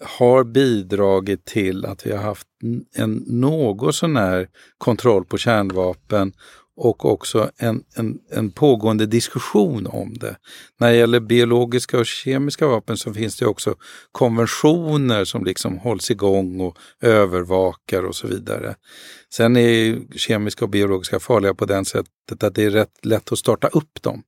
har 0.00 0.44
bidragit 0.44 1.44
till 1.44 1.84
att 1.84 2.06
vi 2.06 2.12
har 2.12 2.22
haft 2.22 2.46
en 2.94 3.24
något 3.26 3.94
sånär 3.94 4.48
kontroll 4.78 5.24
på 5.24 5.38
kärnvapen 5.38 6.32
och 6.80 7.04
också 7.04 7.50
en, 7.56 7.82
en, 7.96 8.18
en 8.30 8.50
pågående 8.50 9.06
diskussion 9.06 9.86
om 9.86 10.14
det. 10.14 10.36
När 10.80 10.90
det 10.90 10.96
gäller 10.96 11.20
biologiska 11.20 11.98
och 11.98 12.06
kemiska 12.06 12.66
vapen 12.66 12.96
så 12.96 13.14
finns 13.14 13.36
det 13.36 13.46
också 13.46 13.74
konventioner 14.12 15.24
som 15.24 15.44
liksom 15.44 15.78
hålls 15.78 16.10
igång 16.10 16.60
och 16.60 16.78
övervakar 17.00 18.02
och 18.02 18.16
så 18.16 18.26
vidare. 18.26 18.74
Sen 19.32 19.56
är 19.56 19.98
kemiska 20.16 20.64
och 20.64 20.70
biologiska 20.70 21.20
farliga 21.20 21.54
på 21.54 21.64
det 21.64 21.84
sättet 21.84 22.42
att 22.42 22.54
det 22.54 22.64
är 22.64 22.70
rätt 22.70 23.04
lätt 23.04 23.32
att 23.32 23.38
starta 23.38 23.68
upp 23.68 24.02
dem. 24.02 24.22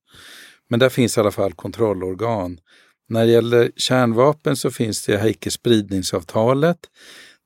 Men 0.69 0.81
där 0.81 0.89
finns 0.89 1.17
i 1.17 1.21
alla 1.21 1.31
fall 1.31 1.53
kontrollorgan. 1.53 2.59
När 3.11 3.26
det 3.26 3.33
gäller 3.33 3.71
kärnvapen 3.76 4.57
så 4.57 4.71
finns 4.71 5.07
det 5.07 5.29
icke-spridningsavtalet 5.31 6.79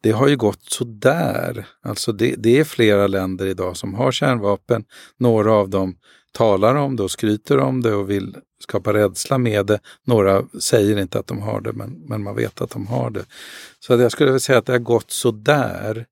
det 0.05 0.11
har 0.11 0.29
ju 0.29 0.37
gått 0.37 0.63
sådär. 0.63 1.67
Alltså 1.83 2.13
det, 2.13 2.35
det, 2.39 2.59
är 2.59 2.65
flera 2.65 3.07
länder 3.07 3.47
idag 3.47 3.77
som 3.77 3.95
har 3.95 4.13
kärnvapen. 4.13 4.85
Några 5.19 5.53
av 5.53 5.69
dem 5.69 5.97
talar 6.33 6.75
om 6.75 6.97
det 6.97 7.03
och 7.03 7.11
skryter 7.11 7.59
om 7.59 7.83
det 7.83 7.95
och 7.95 8.11
vill 8.11 8.37
skapa 8.59 8.93
rädsla 8.93 9.39
med 9.39 9.67
det. 9.67 9.81
Några 10.07 10.45
säger 10.61 10.99
inte 10.99 11.19
att 11.19 11.27
de 11.27 11.43
har 11.43 11.61
det, 11.61 11.73
men, 11.73 11.91
men 12.09 12.23
man 12.23 12.37
vet 12.37 12.61
att 12.61 12.71
de 12.71 12.87
har 12.87 13.11
det. 13.11 13.25
Så 13.81 13.93
jag 13.93 14.13
skulle 14.13 14.31
vilja 14.31 14.41
säga 14.41 14.59
att 14.59 14.67
det 14.67 14.73
har 14.73 14.79
gått 14.79 15.11
sådär. 15.11 16.07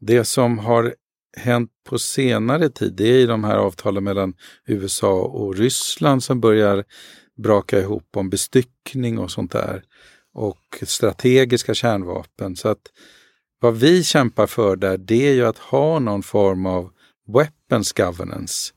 Det 0.00 0.24
som 0.24 0.58
har 0.58 0.94
hänt 1.36 1.70
på 1.88 1.98
senare 1.98 2.68
tid, 2.68 2.92
det 2.96 3.22
är 3.22 3.26
de 3.26 3.44
här 3.44 3.56
avtalen 3.56 4.04
mellan 4.04 4.34
USA 4.66 5.20
och 5.20 5.56
Ryssland 5.56 6.24
som 6.24 6.40
börjar 6.40 6.84
braka 7.42 7.80
ihop 7.80 8.16
om 8.16 8.30
bestyckning 8.30 9.18
och 9.18 9.30
sånt 9.30 9.52
där 9.52 9.82
och 10.34 10.78
strategiska 10.82 11.74
kärnvapen. 11.74 12.56
Så 12.56 12.68
att 12.68 12.82
vad 13.60 13.76
vi 13.76 14.04
kämpar 14.04 14.46
för 14.46 14.76
där, 14.76 14.98
det 14.98 15.28
är 15.28 15.32
ju 15.32 15.46
att 15.46 15.58
ha 15.58 15.98
någon 15.98 16.22
form 16.22 16.66
av 16.66 16.90
weapons 17.34 17.92
governance. 17.92 18.72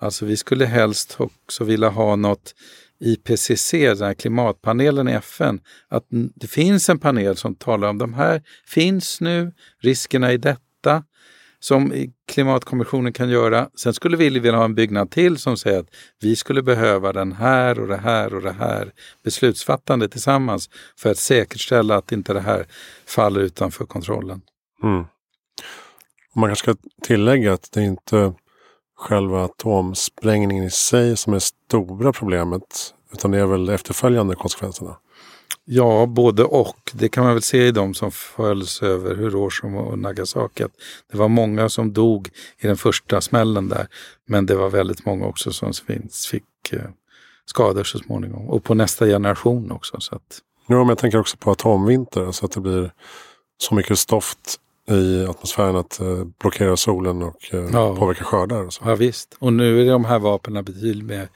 Alltså 0.00 0.26
vi 0.26 0.36
skulle 0.36 0.66
helst 0.66 1.16
också 1.18 1.64
vilja 1.64 1.88
ha 1.88 2.16
något 2.16 2.54
IPCC, 3.00 3.72
den 3.72 4.02
här 4.02 4.14
klimatpanelen 4.14 5.08
i 5.08 5.12
FN, 5.12 5.60
att 5.88 6.06
det 6.10 6.46
finns 6.46 6.88
en 6.88 6.98
panel 6.98 7.36
som 7.36 7.54
talar 7.54 7.88
om 7.88 7.98
de 7.98 8.14
här 8.14 8.42
finns 8.66 9.20
nu, 9.20 9.52
riskerna 9.82 10.32
i 10.32 10.36
detta 10.36 11.04
som 11.60 12.12
klimatkommissionen 12.28 13.12
kan 13.12 13.30
göra. 13.30 13.68
Sen 13.74 13.94
skulle 13.94 14.16
vi 14.16 14.28
vilja 14.28 14.56
ha 14.56 14.64
en 14.64 14.74
byggnad 14.74 15.10
till 15.10 15.38
som 15.38 15.56
säger 15.56 15.80
att 15.80 15.90
vi 16.20 16.36
skulle 16.36 16.62
behöva 16.62 17.12
den 17.12 17.32
här 17.32 17.80
och 17.80 17.88
det 17.88 17.96
här 17.96 18.34
och 18.34 18.42
det 18.42 18.52
här 18.52 18.92
beslutsfattande 19.24 20.08
tillsammans 20.08 20.70
för 20.96 21.10
att 21.10 21.18
säkerställa 21.18 21.96
att 21.96 22.12
inte 22.12 22.32
det 22.32 22.40
här 22.40 22.66
faller 23.06 23.40
utanför 23.40 23.84
kontrollen. 23.84 24.40
Mm. 24.82 25.04
Man 26.34 26.48
kanske 26.48 26.72
ska 26.72 26.88
tillägga 27.02 27.52
att 27.52 27.68
det 27.72 27.80
är 27.80 27.84
inte 27.84 28.32
själva 28.96 29.44
atomsprängningen 29.44 30.64
i 30.64 30.70
sig 30.70 31.16
som 31.16 31.34
är 31.34 31.38
stora 31.38 32.12
problemet 32.12 32.94
utan 33.12 33.30
det 33.30 33.38
är 33.38 33.46
väl 33.46 33.68
efterföljande 33.68 34.34
konsekvenserna. 34.34 34.96
Ja, 35.64 36.06
både 36.06 36.44
och. 36.44 36.90
Det 36.92 37.08
kan 37.08 37.24
man 37.24 37.32
väl 37.32 37.42
se 37.42 37.66
i 37.66 37.70
de 37.72 37.94
som 37.94 38.10
följs 38.10 38.82
över 38.82 39.16
Hiroshima 39.16 39.80
och 39.80 39.98
Nagasaki. 39.98 40.64
Det 41.12 41.18
var 41.18 41.28
många 41.28 41.68
som 41.68 41.92
dog 41.92 42.28
i 42.58 42.66
den 42.66 42.76
första 42.76 43.20
smällen 43.20 43.68
där. 43.68 43.86
Men 44.26 44.46
det 44.46 44.54
var 44.54 44.70
väldigt 44.70 45.06
många 45.06 45.26
också 45.26 45.52
som 45.52 45.72
fick 46.30 46.72
eh, 46.72 46.80
skador 47.44 47.84
så 47.84 47.98
småningom. 47.98 48.48
Och 48.48 48.64
på 48.64 48.74
nästa 48.74 49.06
generation 49.06 49.72
också. 49.72 50.00
Så 50.00 50.14
att... 50.14 50.40
Ja, 50.66 50.78
men 50.78 50.88
jag 50.88 50.98
tänker 50.98 51.20
också 51.20 51.36
på 51.36 51.50
atomvinter. 51.50 52.32
Så 52.32 52.46
att 52.46 52.52
det 52.52 52.60
blir 52.60 52.90
så 53.58 53.74
mycket 53.74 53.98
stoft 53.98 54.60
i 54.90 55.26
atmosfären 55.26 55.76
att 55.76 56.00
eh, 56.00 56.24
blockera 56.40 56.76
solen 56.76 57.22
och 57.22 57.54
eh, 57.54 57.68
ja. 57.72 57.96
påverka 57.96 58.24
skördar. 58.24 58.64
Och 58.64 58.72
så. 58.72 58.82
Ja 58.86 58.94
visst. 58.94 59.36
Och 59.38 59.52
nu 59.52 59.82
är 59.82 59.90
de 59.90 60.04
här 60.04 60.18
vapnen 60.18 60.64
betydligt 60.64 61.04
mer 61.04 61.28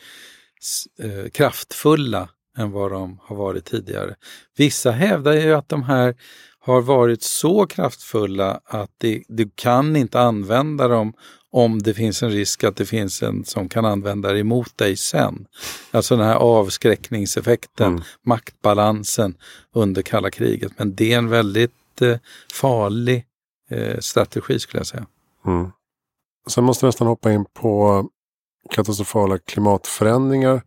eh, 1.03 1.31
kraftfulla 1.31 2.29
än 2.59 2.71
vad 2.71 2.91
de 2.91 3.19
har 3.23 3.37
varit 3.37 3.65
tidigare. 3.65 4.15
Vissa 4.57 4.91
hävdar 4.91 5.33
ju 5.33 5.55
att 5.55 5.69
de 5.69 5.83
här 5.83 6.15
har 6.61 6.83
varit 6.83 7.23
så 7.23 7.67
kraftfulla 7.67 8.61
att 8.65 8.91
det, 8.99 9.23
du 9.29 9.51
kan 9.55 9.97
inte 9.97 10.21
använda 10.21 10.89
dem 10.89 11.13
om 11.51 11.83
det 11.83 11.95
finns 11.95 12.23
en 12.23 12.31
risk 12.31 12.65
att 12.65 12.77
det 12.77 12.87
finns 12.87 13.23
en 13.23 13.45
som 13.45 13.69
kan 13.69 13.85
använda 13.85 14.33
det 14.33 14.39
emot 14.39 14.79
dig 14.79 14.97
sen. 14.97 15.47
Alltså 15.91 16.17
den 16.17 16.27
här 16.27 16.35
avskräckningseffekten, 16.35 17.93
mm. 17.93 18.03
maktbalansen 18.27 19.35
under 19.73 20.03
kalla 20.03 20.31
kriget. 20.31 20.73
Men 20.77 20.95
det 20.95 21.13
är 21.13 21.19
en 21.19 21.29
väldigt 21.29 22.03
eh, 22.03 22.17
farlig 22.53 23.25
eh, 23.71 23.99
strategi 23.99 24.59
skulle 24.59 24.81
jag 24.81 24.87
säga. 24.87 25.07
Mm. 25.47 25.71
Sen 26.49 26.65
måste 26.65 26.87
jag 26.87 26.89
nästan 26.89 27.07
hoppa 27.07 27.33
in 27.33 27.45
på 27.45 28.05
katastrofala 28.71 29.39
klimatförändringar. 29.39 30.63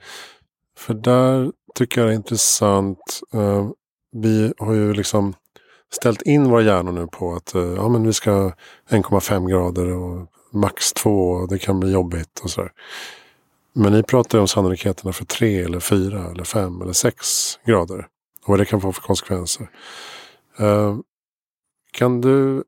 För 0.77 0.93
där 0.93 1.51
tycker 1.77 2.01
jag 2.01 2.09
är 2.09 2.15
intressant. 2.15 3.21
Uh, 3.35 3.71
vi 4.11 4.53
har 4.57 4.73
ju 4.73 4.93
liksom 4.93 5.33
ställt 5.93 6.21
in 6.21 6.49
våra 6.49 6.61
hjärnor 6.61 6.91
nu 6.91 7.07
på 7.07 7.35
att 7.35 7.55
uh, 7.55 7.73
ja, 7.75 7.89
men 7.89 8.03
vi 8.03 8.13
ska 8.13 8.31
1,5 8.89 9.49
grader 9.49 9.87
och 9.87 10.27
max 10.51 10.93
2 10.93 11.29
och 11.29 11.49
det 11.49 11.59
kan 11.59 11.79
bli 11.79 11.91
jobbigt 11.91 12.39
och 12.43 12.49
sådär. 12.49 12.71
Men 13.73 13.91
ni 13.93 14.03
pratar 14.03 14.37
ju 14.37 14.41
om 14.41 14.47
sannolikheterna 14.47 15.13
för 15.13 15.25
3 15.25 15.63
eller 15.63 15.79
4 15.79 16.31
eller 16.31 16.43
5 16.43 16.81
eller 16.81 16.93
6 16.93 17.59
grader. 17.65 18.07
Och 18.43 18.49
vad 18.49 18.59
det 18.59 18.65
kan 18.65 18.81
få 18.81 18.91
för 18.91 19.01
konsekvenser. 19.01 19.69
Uh, 20.59 20.99
kan 21.91 22.21
du 22.21 22.63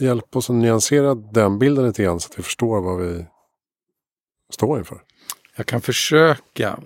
hjälpa 0.00 0.38
oss 0.38 0.50
att 0.50 0.56
nyansera 0.56 1.14
den 1.14 1.58
bilden 1.58 1.86
lite 1.86 2.02
grann 2.02 2.20
så 2.20 2.32
att 2.32 2.38
vi 2.38 2.42
förstår 2.42 2.80
vad 2.80 3.00
vi 3.00 3.26
står 4.50 4.78
inför? 4.78 5.02
Jag 5.56 5.66
kan 5.66 5.80
försöka. 5.80 6.78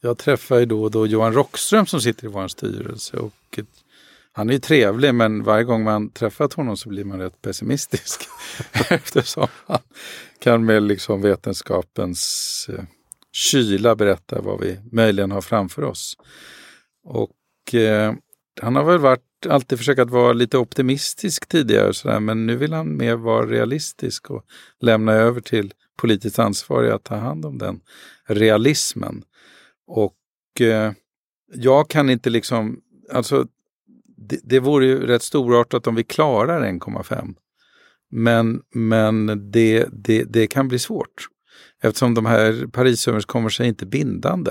Jag 0.00 0.18
träffar 0.18 0.58
ju 0.58 0.66
då 0.66 0.82
och 0.82 0.90
då 0.90 1.06
Johan 1.06 1.32
Rockström 1.32 1.86
som 1.86 2.00
sitter 2.00 2.24
i 2.24 2.30
vår 2.30 2.48
styrelse. 2.48 3.16
Och 3.16 3.32
han 4.36 4.48
är 4.48 4.52
ju 4.52 4.58
trevlig 4.58 5.14
men 5.14 5.42
varje 5.42 5.64
gång 5.64 5.84
man 5.84 6.10
träffat 6.10 6.52
honom 6.52 6.76
så 6.76 6.88
blir 6.88 7.04
man 7.04 7.20
rätt 7.20 7.42
pessimistisk. 7.42 8.20
Eftersom 8.90 9.48
han 9.66 9.78
kan 10.38 10.64
med 10.64 10.82
liksom 10.82 11.22
vetenskapens 11.22 12.70
eh, 12.72 12.84
kyla 13.32 13.96
berätta 13.96 14.40
vad 14.40 14.60
vi 14.60 14.78
möjligen 14.92 15.30
har 15.30 15.40
framför 15.40 15.84
oss. 15.84 16.16
Och 17.04 17.74
eh, 17.74 18.14
han 18.62 18.76
har 18.76 18.84
väl 18.84 18.98
varit, 18.98 19.46
alltid 19.48 19.78
försökt 19.78 20.00
att 20.00 20.10
vara 20.10 20.32
lite 20.32 20.58
optimistisk 20.58 21.48
tidigare 21.48 21.94
sådär, 21.94 22.20
men 22.20 22.46
nu 22.46 22.56
vill 22.56 22.72
han 22.72 22.96
mer 22.96 23.16
vara 23.16 23.46
realistisk 23.46 24.30
och 24.30 24.44
lämna 24.80 25.12
över 25.12 25.40
till 25.40 25.72
politiskt 25.96 26.38
ansvariga 26.38 26.94
att 26.94 27.04
ta 27.04 27.16
hand 27.16 27.46
om 27.46 27.58
den 27.58 27.80
realismen. 28.26 29.24
Och 29.86 30.60
eh, 30.60 30.92
jag 31.54 31.90
kan 31.90 32.10
inte 32.10 32.30
liksom, 32.30 32.80
alltså 33.12 33.46
det, 34.16 34.40
det 34.42 34.60
vore 34.60 34.86
ju 34.86 35.06
rätt 35.06 35.22
storartat 35.22 35.86
om 35.86 35.94
vi 35.94 36.04
klarar 36.04 36.60
1,5. 36.60 37.34
Men, 38.10 38.62
men 38.74 39.50
det, 39.50 39.88
det, 39.92 40.24
det 40.24 40.46
kan 40.46 40.68
bli 40.68 40.78
svårt 40.78 41.28
eftersom 41.82 42.14
de 42.14 42.26
här 42.26 42.66
Parisöverenskommelserna 42.66 43.64
är 43.64 43.68
inte 43.68 43.86
bindande. 43.86 44.50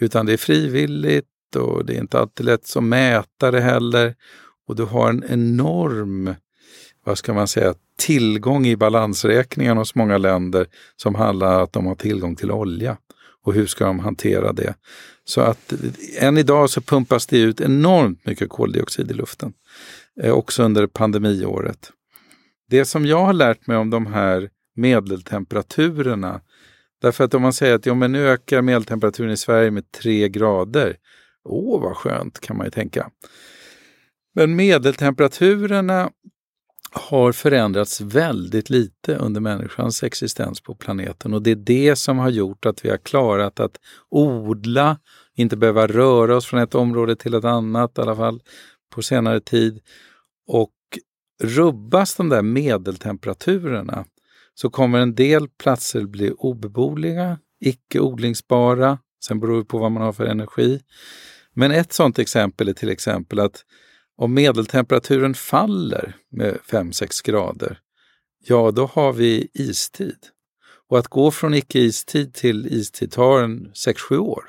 Utan 0.00 0.26
det 0.26 0.32
är 0.32 0.36
frivilligt 0.36 1.56
och 1.56 1.84
det 1.84 1.94
är 1.94 2.00
inte 2.00 2.18
alltid 2.18 2.46
lätt 2.46 2.66
som 2.66 2.88
mätare 2.88 3.60
heller. 3.60 4.14
Och 4.66 4.76
du 4.76 4.84
har 4.84 5.10
en 5.10 5.24
enorm, 5.28 6.34
vad 7.04 7.18
ska 7.18 7.34
man 7.34 7.48
säga, 7.48 7.74
tillgång 7.98 8.66
i 8.66 8.76
balansräkningen 8.76 9.76
hos 9.76 9.94
många 9.94 10.18
länder 10.18 10.66
som 10.96 11.14
handlar 11.14 11.56
om 11.56 11.62
att 11.62 11.72
de 11.72 11.86
har 11.86 11.94
tillgång 11.94 12.36
till 12.36 12.50
olja. 12.50 12.96
Och 13.48 13.54
hur 13.54 13.66
ska 13.66 13.84
de 13.84 13.98
hantera 13.98 14.52
det? 14.52 14.74
Så 15.24 15.40
att 15.40 15.72
än 16.18 16.38
idag 16.38 16.70
så 16.70 16.80
pumpas 16.80 17.26
det 17.26 17.38
ut 17.38 17.60
enormt 17.60 18.26
mycket 18.26 18.48
koldioxid 18.48 19.10
i 19.10 19.14
luften. 19.14 19.52
Eh, 20.22 20.32
också 20.32 20.62
under 20.62 20.86
pandemiåret. 20.86 21.90
Det 22.70 22.84
som 22.84 23.06
jag 23.06 23.24
har 23.24 23.32
lärt 23.32 23.66
mig 23.66 23.76
om 23.76 23.90
de 23.90 24.06
här 24.06 24.50
medeltemperaturerna, 24.76 26.40
därför 27.02 27.24
att 27.24 27.34
om 27.34 27.42
man 27.42 27.52
säger 27.52 27.74
att 27.74 27.86
ja, 27.86 27.94
men 27.94 28.12
nu 28.12 28.28
ökar 28.28 28.62
medeltemperaturen 28.62 29.32
i 29.32 29.36
Sverige 29.36 29.70
med 29.70 29.92
tre 29.92 30.28
grader. 30.28 30.96
Åh, 31.44 31.82
vad 31.82 31.96
skönt 31.96 32.40
kan 32.40 32.56
man 32.56 32.66
ju 32.66 32.70
tänka. 32.70 33.10
Men 34.34 34.56
medeltemperaturerna 34.56 36.10
har 36.90 37.32
förändrats 37.32 38.00
väldigt 38.00 38.70
lite 38.70 39.16
under 39.16 39.40
människans 39.40 40.02
existens 40.02 40.60
på 40.60 40.74
planeten 40.74 41.34
och 41.34 41.42
det 41.42 41.50
är 41.50 41.56
det 41.56 41.96
som 41.96 42.18
har 42.18 42.30
gjort 42.30 42.66
att 42.66 42.84
vi 42.84 42.90
har 42.90 42.96
klarat 42.96 43.60
att 43.60 43.76
odla, 44.10 44.98
inte 45.36 45.56
behöva 45.56 45.86
röra 45.86 46.36
oss 46.36 46.46
från 46.46 46.60
ett 46.60 46.74
område 46.74 47.16
till 47.16 47.34
ett 47.34 47.44
annat, 47.44 47.98
i 47.98 48.00
alla 48.00 48.16
fall 48.16 48.42
på 48.94 49.02
senare 49.02 49.40
tid. 49.40 49.80
Och 50.46 50.72
rubbas 51.42 52.14
de 52.14 52.28
där 52.28 52.42
medeltemperaturerna 52.42 54.04
så 54.54 54.70
kommer 54.70 54.98
en 54.98 55.14
del 55.14 55.48
platser 55.48 56.04
bli 56.04 56.30
obeboeliga, 56.30 57.38
icke 57.60 58.00
odlingsbara. 58.00 58.98
Sen 59.24 59.40
beror 59.40 59.58
det 59.58 59.64
på 59.64 59.78
vad 59.78 59.92
man 59.92 60.02
har 60.02 60.12
för 60.12 60.26
energi. 60.26 60.80
Men 61.54 61.70
ett 61.70 61.92
sådant 61.92 62.18
exempel 62.18 62.68
är 62.68 62.72
till 62.72 62.88
exempel 62.88 63.40
att 63.40 63.64
om 64.18 64.34
medeltemperaturen 64.34 65.34
faller 65.34 66.16
med 66.30 66.58
5-6 66.66 67.26
grader, 67.26 67.78
ja 68.44 68.70
då 68.70 68.86
har 68.86 69.12
vi 69.12 69.48
istid. 69.54 70.18
Och 70.88 70.98
att 70.98 71.08
gå 71.08 71.30
från 71.30 71.54
icke-istid 71.54 72.34
till 72.34 72.66
istid 72.66 73.12
tar 73.12 73.42
en 73.42 73.72
6-7 73.72 74.16
år. 74.16 74.44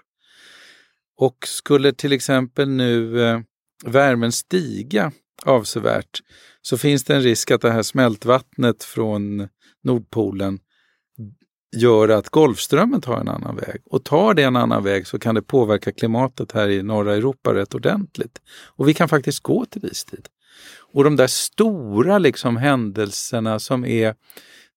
Och 1.18 1.38
skulle 1.48 1.94
till 1.94 2.14
exempel 2.14 2.70
nu 2.70 3.24
eh, 3.24 3.40
värmen 3.86 4.32
stiga 4.32 5.12
avsevärt 5.46 6.20
så 6.62 6.78
finns 6.78 7.04
det 7.04 7.16
en 7.16 7.22
risk 7.22 7.52
att 7.52 7.62
det 7.62 7.72
här 7.72 7.84
smältvattnet 7.84 8.84
från 8.84 9.48
Nordpolen 9.84 10.60
gör 11.72 12.10
att 12.10 12.30
Golfströmmen 12.30 13.02
tar 13.02 13.20
en 13.20 13.28
annan 13.28 13.56
väg. 13.56 13.82
Och 13.86 14.04
tar 14.04 14.34
det 14.34 14.44
en 14.44 14.56
annan 14.56 14.84
väg 14.84 15.08
så 15.08 15.20
kan 15.20 15.36
det 15.36 15.42
påverka 15.42 15.92
klimatet 15.92 16.52
här 16.52 16.70
i 16.70 16.84
norra 16.84 17.16
Europa 17.16 17.54
rätt 17.54 17.76
ordentligt. 17.76 18.42
Och 18.76 18.88
vi 18.88 18.94
kan 18.94 19.10
faktiskt 19.10 19.40
gå 19.40 19.66
till 19.66 19.86
istid. 19.86 20.28
Och 20.94 21.04
de 21.04 21.16
där 21.16 21.28
stora 21.28 22.18
liksom 22.18 22.58
händelserna 22.58 23.60
som 23.60 23.86
är, 23.86 24.16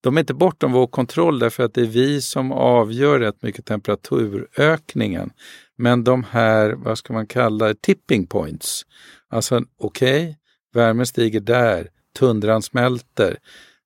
de 0.00 0.16
är 0.16 0.20
inte 0.20 0.34
bortom 0.34 0.72
vår 0.72 0.86
kontroll 0.86 1.38
därför 1.38 1.62
att 1.62 1.74
det 1.74 1.80
är 1.80 1.86
vi 1.86 2.20
som 2.20 2.52
avgör 2.52 3.20
rätt 3.20 3.42
mycket 3.42 3.66
temperaturökningen. 3.66 5.30
Men 5.78 6.04
de 6.04 6.24
här, 6.30 6.72
vad 6.72 6.98
ska 6.98 7.12
man 7.12 7.26
kalla 7.26 7.68
det, 7.68 7.82
tipping 7.82 8.26
points. 8.26 8.82
Alltså 9.28 9.64
okej, 9.78 10.22
okay, 10.22 10.34
värmen 10.74 11.06
stiger 11.06 11.40
där, 11.40 11.88
tundran 12.18 12.62
smälter 12.62 13.38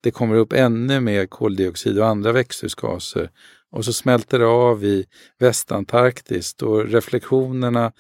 det 0.02 0.10
kommer 0.10 0.34
upp 0.34 0.52
ännu 0.52 1.00
mer 1.00 1.26
koldioxid 1.26 1.98
och 1.98 2.06
andra 2.06 2.32
växthusgaser. 2.32 3.30
Och 3.70 3.84
så 3.84 3.92
smälter 3.92 4.38
det 4.38 4.46
av 4.46 4.84
i 4.84 5.06
Västantarktis 5.38 6.54
och 6.62 6.88
reflektionerna 6.88 7.92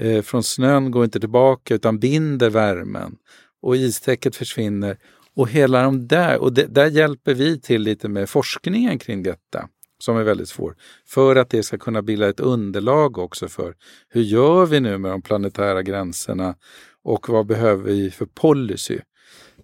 eh, 0.00 0.22
från 0.22 0.42
snön 0.42 0.90
går 0.90 1.04
inte 1.04 1.20
tillbaka 1.20 1.74
utan 1.74 1.98
binder 1.98 2.50
värmen. 2.50 3.16
Och 3.62 3.76
istäcket 3.76 4.36
försvinner. 4.36 4.98
Och 5.36 5.48
hela 5.48 5.82
de 5.82 6.08
där, 6.08 6.38
och 6.38 6.52
det, 6.52 6.66
där 6.66 6.86
hjälper 6.86 7.34
vi 7.34 7.60
till 7.60 7.82
lite 7.82 8.08
med 8.08 8.30
forskningen 8.30 8.98
kring 8.98 9.22
detta 9.22 9.68
som 9.98 10.16
är 10.16 10.22
väldigt 10.22 10.48
svår. 10.48 10.76
För 11.06 11.36
att 11.36 11.50
det 11.50 11.62
ska 11.62 11.78
kunna 11.78 12.02
bilda 12.02 12.28
ett 12.28 12.40
underlag 12.40 13.18
också 13.18 13.48
för 13.48 13.74
hur 14.08 14.22
gör 14.22 14.66
vi 14.66 14.80
nu 14.80 14.98
med 14.98 15.10
de 15.10 15.22
planetära 15.22 15.82
gränserna 15.82 16.54
och 17.02 17.28
vad 17.28 17.46
behöver 17.46 17.82
vi 17.82 18.10
för 18.10 18.26
policy? 18.26 18.98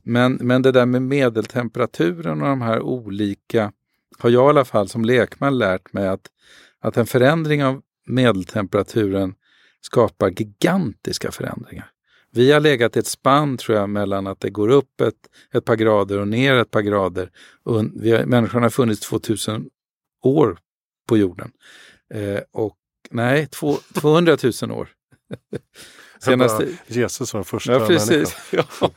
Men, 0.02 0.34
men 0.34 0.62
det 0.62 0.72
där 0.72 0.86
med 0.86 1.02
medeltemperaturen 1.02 2.42
och 2.42 2.48
de 2.48 2.62
här 2.62 2.80
olika 2.80 3.72
har 4.18 4.30
jag 4.30 4.46
i 4.46 4.48
alla 4.48 4.64
fall 4.64 4.88
som 4.88 5.04
lekman 5.04 5.58
lärt 5.58 5.92
mig 5.92 6.08
att, 6.08 6.26
att 6.80 6.96
en 6.96 7.06
förändring 7.06 7.64
av 7.64 7.82
medeltemperaturen 8.06 9.34
skapar 9.80 10.30
gigantiska 10.30 11.30
förändringar. 11.30 11.90
Vi 12.32 12.52
har 12.52 12.60
legat 12.60 12.96
i 12.96 12.98
ett 12.98 13.06
spann 13.06 13.56
tror 13.56 13.78
jag 13.78 13.90
mellan 13.90 14.26
att 14.26 14.40
det 14.40 14.50
går 14.50 14.68
upp 14.68 15.00
ett, 15.00 15.28
ett 15.54 15.64
par 15.64 15.76
grader 15.76 16.18
och 16.18 16.28
ner 16.28 16.54
ett 16.54 16.70
par 16.70 16.80
grader. 16.80 17.30
Och 17.62 17.84
vi 17.94 18.12
har, 18.12 18.24
människan 18.24 18.62
har 18.62 18.70
funnits 18.70 19.00
2000 19.00 19.70
år 20.22 20.58
på 21.08 21.18
jorden. 21.18 21.52
Eh, 22.14 22.40
och 22.50 22.76
nej, 23.10 23.46
två, 23.46 23.76
200 23.94 24.36
000 24.62 24.70
år. 24.70 24.88
Senaste... 26.24 26.68
Jesus 26.86 27.34
var 27.34 27.42
första 27.42 27.72
ja, 27.72 27.86
precis. 27.86 28.36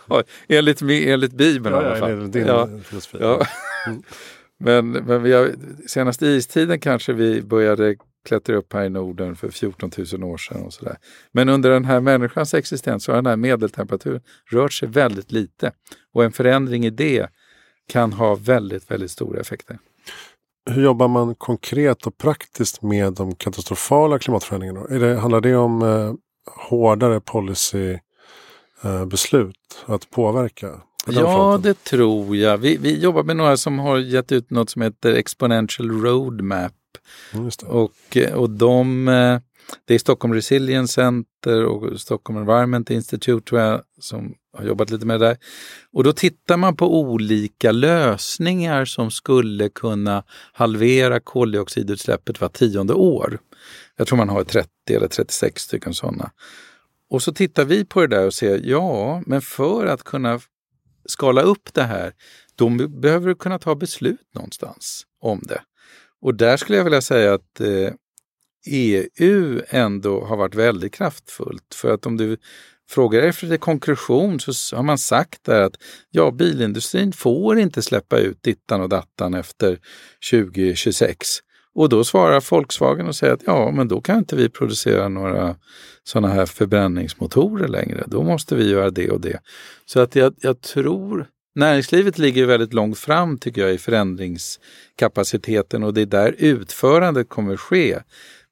ja, 0.08 0.24
enligt, 0.48 0.82
enligt 0.82 1.34
Bibeln 1.34 1.76
ja, 1.76 1.82
i 1.82 1.86
alla 1.86 1.96
fall. 1.96 2.12
Enligt 2.12 2.34
din 2.34 2.48
ja. 2.48 2.70
filosofi. 2.84 3.18
Ja. 3.22 3.46
Mm. 3.88 4.04
men 4.60 4.92
men 4.92 5.24
vi 5.24 5.34
har, 5.34 5.52
senaste 5.88 6.26
istiden 6.26 6.80
kanske 6.80 7.14
vi 7.14 7.42
började 7.42 7.96
klättra 8.26 8.56
upp 8.56 8.74
här 8.74 8.84
i 8.84 8.90
Norden 8.90 9.36
för 9.36 9.50
14 9.50 9.92
000 10.14 10.24
år 10.24 10.38
sedan. 10.38 10.62
och 10.62 10.74
sådär. 10.74 10.98
Men 11.32 11.50
under 11.50 11.70
den 11.70 11.86
här 11.86 12.00
människans 12.00 12.54
existens 12.54 13.04
så 13.04 13.12
har 13.12 13.16
den 13.16 13.26
här 13.26 13.36
medeltemperaturen 13.36 14.22
rört 14.52 14.74
sig 14.74 14.88
väldigt 14.90 15.32
lite. 15.32 15.72
Och 16.14 16.24
en 16.24 16.32
förändring 16.32 16.86
i 16.86 16.90
det 16.90 17.30
kan 17.90 18.14
ha 18.14 18.36
väldigt, 18.36 18.92
väldigt 18.92 19.12
stora 19.12 19.40
effekter. 19.40 19.80
Hur 20.70 20.84
jobbar 20.84 21.08
man 21.08 21.36
konkret 21.36 22.08
och 22.08 22.18
praktiskt 22.18 22.82
med 22.82 23.14
de 23.14 23.36
katastrofala 23.36 24.20
klimatförändringarna? 24.20 24.86
Är 24.90 25.00
det, 25.00 25.16
handlar 25.16 25.42
det 25.42 25.56
om 25.56 25.82
eh, 25.82 26.14
hårdare 26.46 27.20
policybeslut 27.20 28.02
eh, 29.88 29.94
att 29.94 30.10
påverka? 30.10 30.82
Ja, 31.08 31.14
fronten? 31.14 31.62
det 31.62 31.84
tror 31.84 32.36
jag. 32.36 32.58
Vi, 32.58 32.78
vi 32.78 33.00
jobbar 33.00 33.24
med 33.24 33.38
några 33.38 33.58
som 33.58 33.80
har 33.80 33.98
gett 33.98 34.32
ut 34.32 34.50
något 34.50 34.70
som 34.70 34.82
heter 34.82 35.14
Exponential 35.14 35.92
Roadmap. 35.92 36.74
Mm, 37.34 37.50
och, 37.68 38.18
eh, 38.18 38.34
och 38.34 38.50
de, 38.50 39.08
eh, 39.08 39.40
det 39.86 39.94
är 39.94 40.00
Stockholm 40.00 40.34
Resilience 40.34 40.94
Center 40.94 41.66
och 41.66 42.02
Stockholm 42.02 42.40
Environment 42.40 42.90
Institute 42.90 43.50
tror 43.50 43.62
jag, 43.62 43.82
som 44.00 44.36
har 44.58 44.66
jobbat 44.66 44.90
lite 44.90 45.06
med 45.06 45.20
det 45.20 45.26
där. 45.26 45.38
Och 45.94 46.04
då 46.04 46.14
tittar 46.14 46.58
man 46.58 46.76
på 46.76 47.00
olika 47.02 47.72
lösningar 47.72 48.86
som 48.86 49.12
skulle 49.12 49.70
kunna 49.70 50.24
halvera 50.54 51.20
koldioxidutsläppet 51.20 52.42
var 52.42 52.50
tionde 52.50 52.94
år. 52.94 53.40
Jag 53.98 54.08
tror 54.08 54.18
man 54.18 54.30
har 54.30 54.44
30 54.44 54.70
eller 54.90 55.08
36 55.08 55.62
stycken 55.62 55.94
sådana. 55.94 56.32
Och 57.10 57.24
så 57.24 57.34
tittar 57.34 57.66
vi 57.66 57.86
på 57.86 58.02
det 58.02 58.08
där 58.08 58.26
och 58.26 58.34
ser, 58.34 58.62
ja, 58.64 59.24
men 59.26 59.42
för 59.42 59.86
att 59.86 60.04
kunna 60.04 60.40
skala 61.06 61.42
upp 61.42 61.74
det 61.74 61.84
här, 61.84 62.14
då 62.56 62.70
behöver 62.88 63.28
du 63.28 63.36
kunna 63.36 63.60
ta 63.60 63.76
beslut 63.76 64.30
någonstans 64.36 65.06
om 65.20 65.42
det. 65.44 65.62
Och 66.22 66.36
där 66.36 66.58
skulle 66.58 66.78
jag 66.78 66.84
vilja 66.84 67.02
säga 67.02 67.34
att 67.34 67.60
eh, 67.60 67.94
EU 68.66 69.62
ändå 69.68 70.26
har 70.26 70.38
varit 70.38 70.56
väldigt 70.56 70.94
kraftfullt. 70.94 71.76
För 71.76 71.94
att 71.94 72.06
om 72.06 72.18
du 72.18 72.38
frågar 72.90 73.22
efter 73.22 73.58
konkretion 73.58 74.40
så 74.40 74.76
har 74.76 74.84
man 74.84 74.98
sagt 74.98 75.44
där 75.44 75.62
att 75.62 75.76
ja, 76.10 76.32
bilindustrin 76.32 77.14
får 77.14 77.60
inte 77.60 77.82
släppa 77.82 78.18
ut 78.18 78.44
dittan 78.44 78.82
och 78.82 78.90
dattan 78.90 79.34
efter 79.34 79.80
2026. 80.32 81.40
Och 81.76 81.90
då 81.90 82.04
svarar 82.04 82.52
Volkswagen 82.52 83.08
och 83.08 83.16
säger 83.16 83.34
att 83.34 83.44
ja, 83.46 83.72
men 83.72 83.88
då 83.88 84.02
kan 84.02 84.18
inte 84.18 84.36
vi 84.36 84.50
producera 84.50 85.10
några 85.10 85.56
sådana 86.04 86.28
här 86.28 86.46
förbränningsmotorer 86.46 87.68
längre. 87.68 88.04
Då 88.08 88.24
måste 88.24 88.56
vi 88.56 88.70
göra 88.70 88.90
det 88.90 89.10
och 89.10 89.22
det. 89.22 89.40
Så 89.86 90.00
att 90.00 90.16
jag, 90.16 90.34
jag 90.38 90.62
tror 90.62 91.28
Näringslivet 91.56 92.18
ligger 92.18 92.46
väldigt 92.46 92.74
långt 92.74 93.00
fram 93.00 93.38
tycker 93.38 93.62
jag 93.62 93.74
i 93.74 93.78
förändringskapaciteten 93.78 95.84
och 95.84 95.94
det 95.94 96.02
är 96.02 96.06
där 96.06 96.36
utförandet 96.38 97.30
kommer 97.30 97.58
ske. 97.58 98.00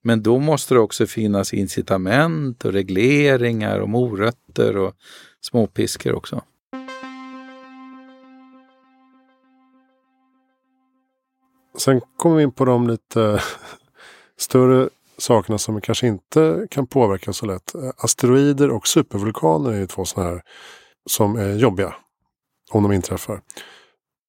Men 0.03 0.23
då 0.23 0.39
måste 0.39 0.73
det 0.73 0.79
också 0.79 1.07
finnas 1.07 1.53
incitament 1.53 2.65
och 2.65 2.73
regleringar 2.73 3.79
och 3.79 3.89
morötter 3.89 4.77
och 4.77 4.93
småpiskor 5.41 6.15
också. 6.15 6.41
Sen 11.81 12.01
kommer 12.17 12.35
vi 12.35 12.43
in 12.43 12.51
på 12.51 12.65
de 12.65 12.87
lite 12.87 13.41
större 14.37 14.89
sakerna 15.17 15.57
som 15.57 15.81
kanske 15.81 16.07
inte 16.07 16.67
kan 16.71 16.87
påverka 16.87 17.33
så 17.33 17.45
lätt. 17.45 17.73
Asteroider 17.97 18.69
och 18.69 18.87
supervulkaner 18.87 19.71
är 19.71 19.79
ju 19.79 19.87
två 19.87 20.05
sådana 20.05 20.29
här 20.29 20.41
som 21.09 21.35
är 21.35 21.55
jobbiga 21.55 21.95
om 22.71 22.83
de 22.83 22.91
inträffar. 22.91 23.41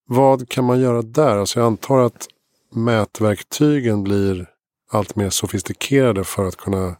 Vad 0.09 0.49
kan 0.49 0.65
man 0.65 0.81
göra 0.81 1.03
där? 1.03 1.37
Alltså 1.37 1.61
jag 1.61 1.67
antar 1.67 1.99
att 1.99 2.29
mätverktygen 2.75 4.03
blir 4.05 4.47
allt 4.91 5.17
mer 5.17 5.31
sofistikerade 5.31 6.25
för 6.25 6.45
att 6.45 6.57
kunna 6.57 6.97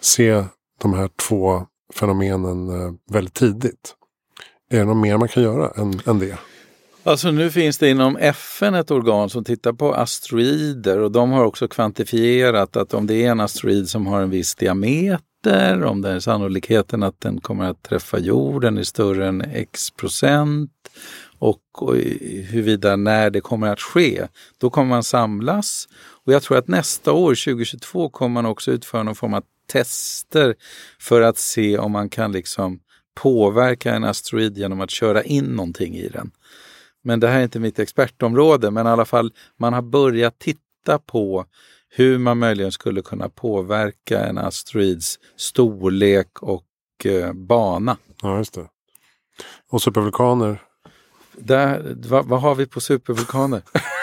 se 0.00 0.44
de 0.80 0.94
här 0.94 1.08
två 1.28 1.66
fenomenen 1.94 2.68
eh, 2.68 2.92
väldigt 3.10 3.34
tidigt. 3.34 3.94
Är 4.70 4.78
det 4.78 4.84
något 4.84 4.96
mer 4.96 5.16
man 5.16 5.28
kan 5.28 5.42
göra 5.42 5.70
än, 5.70 6.00
än 6.06 6.18
det? 6.18 6.38
Alltså 7.06 7.30
nu 7.30 7.50
finns 7.50 7.78
det 7.78 7.90
inom 7.90 8.16
FN 8.16 8.74
ett 8.74 8.90
organ 8.90 9.30
som 9.30 9.44
tittar 9.44 9.72
på 9.72 9.94
asteroider 9.94 10.98
och 11.00 11.12
de 11.12 11.30
har 11.30 11.44
också 11.44 11.68
kvantifierat 11.68 12.76
att 12.76 12.94
om 12.94 13.06
det 13.06 13.24
är 13.24 13.30
en 13.30 13.40
asteroid 13.40 13.88
som 13.88 14.06
har 14.06 14.22
en 14.22 14.30
viss 14.30 14.54
diameter, 14.54 15.84
om 15.84 16.02
det 16.02 16.10
är 16.10 16.20
sannolikheten 16.20 17.02
att 17.02 17.20
den 17.20 17.40
kommer 17.40 17.64
att 17.64 17.82
träffa 17.82 18.18
jorden 18.18 18.78
är 18.78 18.82
större 18.82 19.26
än 19.28 19.40
x 19.40 19.90
procent 19.90 20.70
och, 21.38 21.60
och 21.78 21.94
huruvida 22.50 22.96
när 22.96 23.30
det 23.30 23.40
kommer 23.40 23.68
att 23.72 23.80
ske, 23.80 24.26
då 24.58 24.70
kommer 24.70 24.88
man 24.88 25.04
samlas. 25.04 25.88
Och 26.26 26.32
jag 26.32 26.42
tror 26.42 26.58
att 26.58 26.68
nästa 26.68 27.12
år, 27.12 27.44
2022, 27.44 28.08
kommer 28.08 28.34
man 28.34 28.46
också 28.46 28.70
utföra 28.70 29.02
någon 29.02 29.14
form 29.14 29.34
av 29.34 29.42
tester 29.72 30.54
för 31.00 31.20
att 31.20 31.38
se 31.38 31.78
om 31.78 31.92
man 31.92 32.08
kan 32.08 32.32
liksom 32.32 32.80
påverka 33.14 33.94
en 33.94 34.04
asteroid 34.04 34.58
genom 34.58 34.80
att 34.80 34.90
köra 34.90 35.22
in 35.22 35.44
någonting 35.44 35.96
i 35.96 36.08
den. 36.08 36.30
Men 37.04 37.20
det 37.20 37.28
här 37.28 37.38
är 37.38 37.42
inte 37.42 37.60
mitt 37.60 37.78
expertområde, 37.78 38.70
men 38.70 38.86
i 38.86 38.90
alla 38.90 39.04
fall 39.04 39.32
man 39.58 39.72
har 39.72 39.82
börjat 39.82 40.38
titta 40.38 40.98
på 41.06 41.46
hur 41.88 42.18
man 42.18 42.38
möjligen 42.38 42.72
skulle 42.72 43.02
kunna 43.02 43.28
påverka 43.28 44.26
en 44.26 44.38
asteroids 44.38 45.18
storlek 45.36 46.42
och 46.42 46.64
eh, 47.04 47.32
bana. 47.32 47.96
Ja, 48.22 48.38
just 48.38 48.54
det. 48.54 48.68
Och 49.70 49.82
supervulkaner? 49.82 50.62
Där, 51.38 51.96
vad, 52.08 52.26
vad 52.26 52.40
har 52.40 52.54
vi 52.54 52.66
på 52.66 52.80
supervulkaner? 52.80 53.62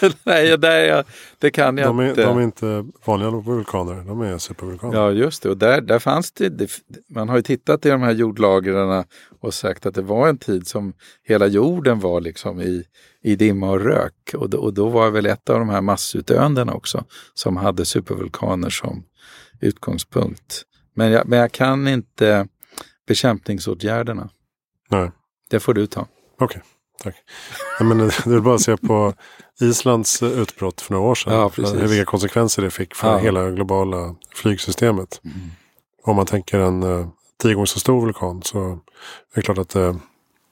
Nej, 0.24 0.48
jag, 0.48 1.04
det 1.38 1.50
kan 1.50 1.78
jag 1.78 1.88
de 1.88 1.98
är, 1.98 2.08
inte. 2.08 2.24
De 2.24 2.38
är 2.38 2.42
inte 2.42 2.86
vanliga 3.04 3.30
vulkaner, 3.30 3.94
de 3.94 4.20
är 4.20 4.38
supervulkaner. 4.38 4.98
Ja, 4.98 5.10
just 5.10 5.42
det. 5.42 5.48
Och 5.48 5.56
där, 5.56 5.80
där 5.80 5.98
fanns 5.98 6.32
det, 6.32 6.48
det, 6.48 6.70
man 7.08 7.28
har 7.28 7.36
ju 7.36 7.42
tittat 7.42 7.86
i 7.86 7.88
de 7.88 8.02
här 8.02 8.12
jordlagren 8.12 9.04
och 9.40 9.54
sagt 9.54 9.86
att 9.86 9.94
det 9.94 10.02
var 10.02 10.28
en 10.28 10.38
tid 10.38 10.66
som 10.66 10.92
hela 11.24 11.46
jorden 11.46 12.00
var 12.00 12.20
liksom 12.20 12.60
i, 12.60 12.84
i 13.22 13.36
dimma 13.36 13.70
och 13.70 13.80
rök. 13.80 14.34
Och, 14.34 14.54
och 14.54 14.74
då 14.74 14.88
var 14.88 15.10
väl 15.10 15.26
ett 15.26 15.50
av 15.50 15.58
de 15.58 15.68
här 15.68 15.80
massutdöendena 15.80 16.74
också 16.74 17.04
som 17.34 17.56
hade 17.56 17.84
supervulkaner 17.84 18.70
som 18.70 19.04
utgångspunkt. 19.60 20.64
Men 20.94 21.10
jag, 21.10 21.28
men 21.28 21.38
jag 21.38 21.52
kan 21.52 21.88
inte 21.88 22.48
bekämpningsåtgärderna. 23.06 24.30
Nej. 24.90 25.10
Det 25.50 25.60
får 25.60 25.74
du 25.74 25.86
ta. 25.86 26.00
Okej. 26.00 26.46
Okay. 26.46 26.62
Tack. 27.02 27.16
Jag 27.78 27.86
menar, 27.86 28.14
det 28.28 28.34
är 28.34 28.40
bara 28.40 28.54
att 28.54 28.60
se 28.60 28.76
på 28.76 29.14
Islands 29.60 30.22
utbrott 30.22 30.80
för 30.80 30.94
några 30.94 31.08
år 31.08 31.14
sedan. 31.14 31.32
Ja, 31.32 31.50
vilka 31.86 32.04
konsekvenser 32.04 32.62
det 32.62 32.70
fick 32.70 32.94
för 32.94 33.12
ja. 33.12 33.18
hela 33.18 33.50
globala 33.50 34.14
flygsystemet. 34.34 35.20
Mm. 35.24 35.36
Om 36.02 36.16
man 36.16 36.26
tänker 36.26 36.58
en 36.58 36.82
uh, 36.82 37.08
tio 37.42 37.54
gånger 37.54 37.66
så 37.66 37.80
stor 37.80 38.00
vulkan 38.00 38.42
så 38.42 38.70
är 38.70 38.78
det 39.34 39.42
klart 39.42 39.58
att 39.58 39.76
uh, 39.76 39.96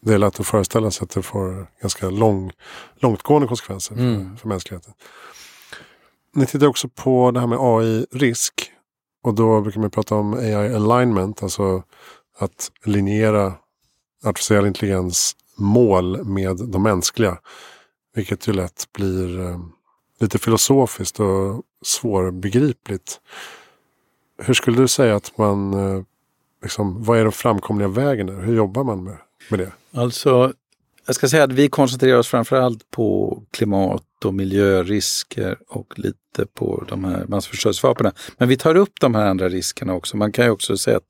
det 0.03 0.15
är 0.15 0.19
lätt 0.19 0.41
att 0.41 0.47
föreställa 0.47 0.91
sig 0.91 1.05
att 1.05 1.11
det 1.11 1.23
får 1.23 1.67
ganska 1.81 2.11
lång, 2.11 2.53
långtgående 2.97 3.49
konsekvenser 3.49 3.95
mm. 3.95 4.31
för, 4.31 4.41
för 4.41 4.49
mänskligheten. 4.49 4.93
Ni 6.35 6.47
tittar 6.47 6.67
också 6.67 6.89
på 6.89 7.31
det 7.31 7.41
här 7.41 7.47
med 7.47 7.59
AI-risk. 7.61 8.73
Och 9.23 9.35
då 9.35 9.61
brukar 9.61 9.81
man 9.81 9.91
prata 9.91 10.15
om 10.15 10.35
AI 10.35 10.55
alignment, 10.55 11.43
alltså 11.43 11.83
att 12.39 12.71
linjera 12.85 13.55
artificiell 14.25 14.67
intelligens 14.67 15.37
mål 15.57 16.25
med 16.25 16.57
de 16.57 16.83
mänskliga. 16.83 17.39
Vilket 18.15 18.49
ju 18.49 18.53
lätt 18.53 18.85
blir 18.93 19.41
eh, 19.41 19.61
lite 20.21 20.39
filosofiskt 20.39 21.21
och 21.21 21.63
svårbegripligt. 21.85 23.21
Hur 24.43 24.55
skulle 24.55 24.77
du 24.77 24.89
säga 24.89 25.17
att 25.17 25.39
man, 25.39 25.75
eh, 25.75 26.03
liksom, 26.63 27.05
vad 27.05 27.19
är 27.19 27.23
den 27.23 27.33
framkomliga 27.33 27.89
vägen? 27.89 28.27
Där? 28.27 28.41
Hur 28.41 28.57
jobbar 28.57 28.85
man 28.85 29.05
med, 29.05 29.17
med 29.51 29.59
det? 29.59 29.73
Alltså, 29.93 30.53
jag 31.07 31.15
ska 31.15 31.29
säga 31.29 31.45
att 31.45 31.53
vi 31.53 31.69
koncentrerar 31.69 32.19
oss 32.19 32.29
framförallt 32.29 32.91
på 32.91 33.43
klimat 33.51 34.25
och 34.25 34.35
miljörisker 34.35 35.59
och 35.69 35.99
lite 35.99 36.47
på 36.55 36.85
de 36.89 37.05
här 37.05 37.25
massförstörelsevapnen. 37.29 38.13
Men 38.39 38.49
vi 38.49 38.57
tar 38.57 38.75
upp 38.75 38.93
de 39.01 39.15
här 39.15 39.27
andra 39.27 39.49
riskerna 39.49 39.95
också. 39.95 40.17
Man 40.17 40.33
kan 40.33 40.45
ju 40.45 40.51
också 40.51 40.77
säga 40.77 40.97
att 40.97 41.07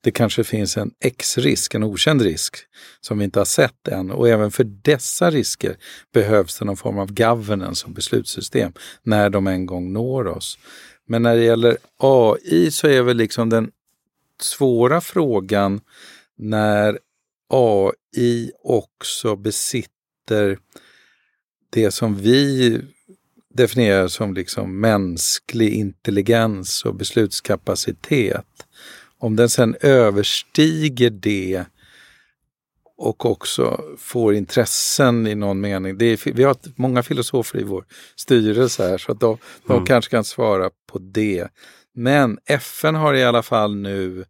det 0.00 0.10
kanske 0.10 0.44
finns 0.44 0.76
en 0.76 0.90
X-risk, 1.04 1.74
en 1.74 1.82
okänd 1.82 2.22
risk 2.22 2.56
som 3.00 3.18
vi 3.18 3.24
inte 3.24 3.40
har 3.40 3.44
sett 3.44 3.88
än. 3.88 4.10
Och 4.10 4.28
även 4.28 4.50
för 4.50 4.64
dessa 4.64 5.30
risker 5.30 5.76
behövs 6.12 6.58
det 6.58 6.64
någon 6.64 6.76
form 6.76 6.98
av 6.98 7.12
governance 7.12 7.86
och 7.86 7.92
beslutssystem 7.92 8.72
när 9.02 9.30
de 9.30 9.46
en 9.46 9.66
gång 9.66 9.92
når 9.92 10.26
oss. 10.26 10.58
Men 11.06 11.22
när 11.22 11.36
det 11.36 11.44
gäller 11.44 11.76
AI 11.96 12.70
så 12.70 12.86
är 12.86 13.02
väl 13.02 13.16
liksom 13.16 13.50
den 13.50 13.70
svåra 14.42 15.00
frågan 15.00 15.80
när 16.38 16.98
AI 17.50 18.50
också 18.64 19.36
besitter 19.36 20.58
det 21.70 21.90
som 21.90 22.16
vi 22.16 22.80
definierar 23.54 24.08
som 24.08 24.34
liksom 24.34 24.80
mänsklig 24.80 25.72
intelligens 25.72 26.84
och 26.84 26.94
beslutskapacitet. 26.94 28.46
Om 29.18 29.36
den 29.36 29.48
sen 29.48 29.76
överstiger 29.80 31.10
det 31.10 31.64
och 32.96 33.26
också 33.26 33.84
får 33.98 34.34
intressen 34.34 35.26
i 35.26 35.34
någon 35.34 35.60
mening. 35.60 35.98
Det 35.98 36.04
är, 36.04 36.32
vi 36.32 36.44
har 36.44 36.56
många 36.76 37.02
filosofer 37.02 37.58
i 37.58 37.62
vår 37.62 37.84
styrelse 38.16 38.88
här 38.88 38.98
så 38.98 39.12
att 39.12 39.20
de, 39.20 39.38
de 39.66 39.72
mm. 39.72 39.86
kanske 39.86 40.10
kan 40.10 40.24
svara 40.24 40.70
på 40.92 40.98
det. 40.98 41.48
Men 41.94 42.38
FN 42.46 42.94
har 42.94 43.14
i 43.14 43.24
alla 43.24 43.42
fall 43.42 43.76
nu 43.76 44.24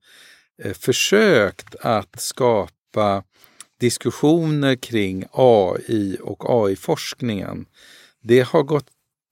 eh, 0.62 0.72
försökt 0.72 1.74
att 1.80 2.20
skapa 2.20 2.72
diskussioner 3.80 4.76
kring 4.76 5.24
AI 5.32 6.16
och 6.20 6.44
AI-forskningen. 6.64 7.66
Det 8.22 8.40
har, 8.40 8.62
gått, 8.62 8.86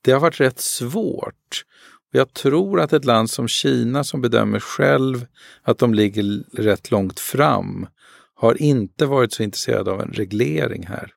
det 0.05 0.13
har 0.13 0.21
varit 0.21 0.41
rätt 0.41 0.61
svårt. 0.61 1.65
Jag 2.11 2.35
tror 2.35 2.81
att 2.81 2.93
ett 2.93 3.05
land 3.05 3.31
som 3.31 3.49
Kina 3.49 4.05
som 4.05 4.21
bedömer 4.21 4.61
själv 4.61 5.27
att 5.63 5.79
de 5.79 5.95
ligger 5.95 6.45
rätt 6.63 6.91
långt 6.91 7.21
fram 7.21 7.87
har 8.35 8.63
inte 8.63 9.07
varit 9.07 9.33
så 9.33 9.43
intresserad 9.43 9.89
av 9.89 10.01
en 10.01 10.13
reglering 10.13 10.87
här. 10.87 11.13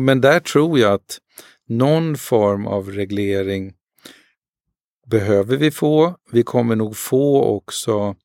Men 0.00 0.20
där 0.20 0.40
tror 0.40 0.78
jag 0.78 0.92
att 0.92 1.18
någon 1.68 2.16
form 2.16 2.66
av 2.66 2.90
reglering 2.90 3.72
behöver 5.06 5.56
vi 5.56 5.70
få. 5.70 6.16
Vi 6.30 6.42
kommer 6.42 6.76
nog 6.76 6.96
få 6.96 7.42
också 7.42 8.16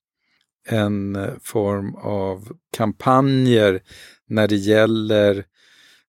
en 0.67 1.15
eh, 1.15 1.29
form 1.41 1.95
av 1.95 2.47
kampanjer 2.77 3.81
när 4.27 4.47
det 4.47 4.55
gäller 4.55 5.45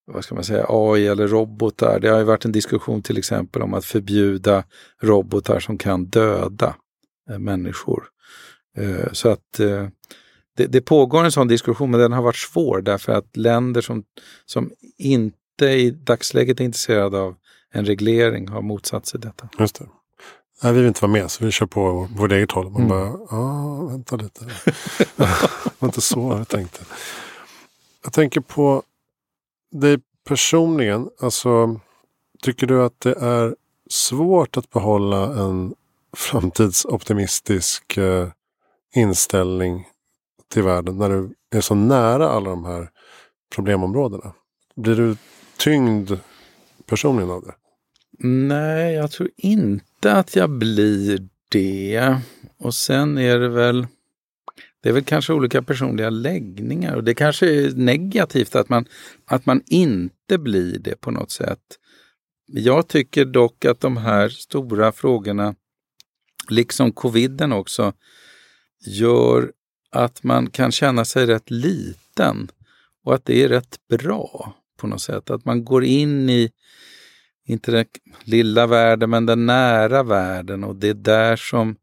vad 0.07 0.25
ska 0.25 0.35
man 0.35 0.44
säga, 0.44 0.66
AI 0.68 1.07
eller 1.07 1.29
robotar. 1.29 2.01
Det 2.01 2.09
har 2.09 2.18
ju 2.18 2.25
varit 2.25 2.44
en 2.44 2.53
diskussion 2.53 3.03
till 3.03 3.18
exempel 3.18 3.62
om 3.62 3.75
att 3.75 3.85
förbjuda 3.85 4.64
robotar 5.03 5.61
som 5.61 5.79
kan 5.79 6.05
döda 6.05 6.77
eh, 7.31 7.38
människor. 7.38 8.05
Eh, 8.77 9.12
så 9.12 9.29
att 9.29 9.53
det, 10.57 10.66
det, 10.66 10.81
pågår 10.81 11.25
en 11.25 11.33
sån 11.33 11.49
diskussion, 11.49 11.90
men 11.90 12.01
den 12.01 12.12
har 12.12 12.23
varit 12.23 12.37
svår 12.37 12.81
därför 12.83 13.12
att 13.12 13.37
länder 13.37 13.81
som, 13.81 14.05
som 14.47 14.71
inte 14.99 15.66
i 15.66 15.90
dagsläget 15.90 16.61
är 16.61 16.64
intresserade 16.64 17.18
av 17.18 17.37
en 17.73 17.85
reglering 17.85 18.49
har 18.49 18.62
motsatt 18.62 19.07
sig 19.07 19.21
detta. 19.21 19.49
Just 19.59 19.79
det. 19.79 19.87
Nej, 20.62 20.73
vi 20.73 20.79
vill 20.79 20.88
inte 20.88 21.03
vara 21.03 21.12
med 21.12 21.31
så 21.31 21.44
vi 21.44 21.51
kör 21.51 21.66
på 21.66 22.09
vårt 22.16 22.33
eget 22.33 22.53
håll. 22.53 22.71
Man 22.71 22.83
mm. 22.83 22.88
bara, 22.88 23.18
ja, 23.31 23.83
vänta 23.85 24.16
lite. 24.16 24.44
det 25.16 25.29
var 25.79 25.88
inte 25.88 26.01
så 26.01 26.35
jag 26.38 26.49
tänkte. 26.49 26.85
Jag 28.05 28.12
tänker 28.12 28.40
på 28.40 28.83
dig 29.73 29.99
personligen. 30.29 31.09
Alltså, 31.21 31.81
tycker 32.42 32.66
du 32.66 32.83
att 32.83 33.01
det 33.01 33.12
är 33.12 33.57
svårt 33.90 34.57
att 34.57 34.71
behålla 34.71 35.42
en 35.42 35.75
framtidsoptimistisk 36.16 37.97
eh, 37.97 38.29
inställning 38.94 39.88
till 40.53 40.62
världen 40.62 40.99
när 40.99 41.09
du 41.09 41.35
är 41.51 41.61
så 41.61 41.75
nära 41.75 42.29
alla 42.29 42.51
de 42.51 42.64
här 42.64 42.90
problemområdena? 43.55 44.33
Blir 44.77 44.97
du 44.97 45.16
tyngd 45.57 46.12
personligen 46.87 47.31
av 47.31 47.42
det? 47.42 47.55
Nej, 48.29 48.94
jag 48.94 49.11
tror 49.11 49.31
inte 49.37 49.88
att 50.07 50.37
jag 50.37 50.51
blir 50.51 51.29
det. 51.49 52.17
Och 52.59 52.75
sen 52.75 53.19
är 53.19 53.39
det 53.39 53.49
väl 53.49 53.87
det 54.83 54.89
är 54.89 54.93
väl 54.93 55.05
kanske 55.05 55.33
olika 55.33 55.63
personliga 55.63 56.11
läggningar 56.11 56.97
och 56.97 57.05
det 57.05 57.15
kanske 57.15 57.47
är 57.47 57.71
negativt 57.71 58.55
att 58.55 58.69
man, 58.69 58.87
att 59.25 59.47
man 59.47 59.63
inte 59.67 60.39
blir 60.39 60.79
det 60.79 61.01
på 61.01 61.11
något 61.11 61.31
sätt. 61.31 61.79
Jag 62.47 62.89
tycker 62.89 63.25
dock 63.25 63.65
att 63.65 63.81
de 63.81 63.97
här 63.97 64.29
stora 64.29 64.93
frågorna, 64.93 65.55
liksom 66.49 66.93
coviden 66.93 67.53
också, 67.53 67.93
gör 68.87 69.53
att 69.91 70.23
man 70.23 70.51
kan 70.51 70.73
känna 70.73 71.05
sig 71.05 71.27
rätt 71.27 71.51
liten 71.51 72.51
och 73.05 73.15
att 73.15 73.25
det 73.25 73.43
är 73.43 73.49
rätt 73.49 73.79
bra 73.89 74.55
på 74.77 74.87
något 74.87 75.03
sätt. 75.03 75.31
Att 75.31 75.45
man 75.45 75.65
går 75.65 75.85
in 75.85 76.31
i, 76.31 76.51
inte 77.49 77.71
den 77.71 77.85
lilla 78.25 78.67
världen, 78.67 79.11
men 79.11 79.27
den 79.27 79.47
nära 79.47 80.03
världen 80.03 80.65
och 80.65 80.77
det 80.77 80.89
är 80.89 80.95
där 80.95 81.37
som, 81.37 81.77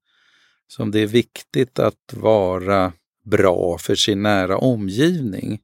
som 0.67 0.91
det 0.91 0.99
är 0.99 1.07
viktigt 1.07 1.79
att 1.79 2.13
vara 2.13 2.93
bra 3.25 3.77
för 3.77 3.95
sin 3.95 4.23
nära 4.23 4.57
omgivning. 4.57 5.59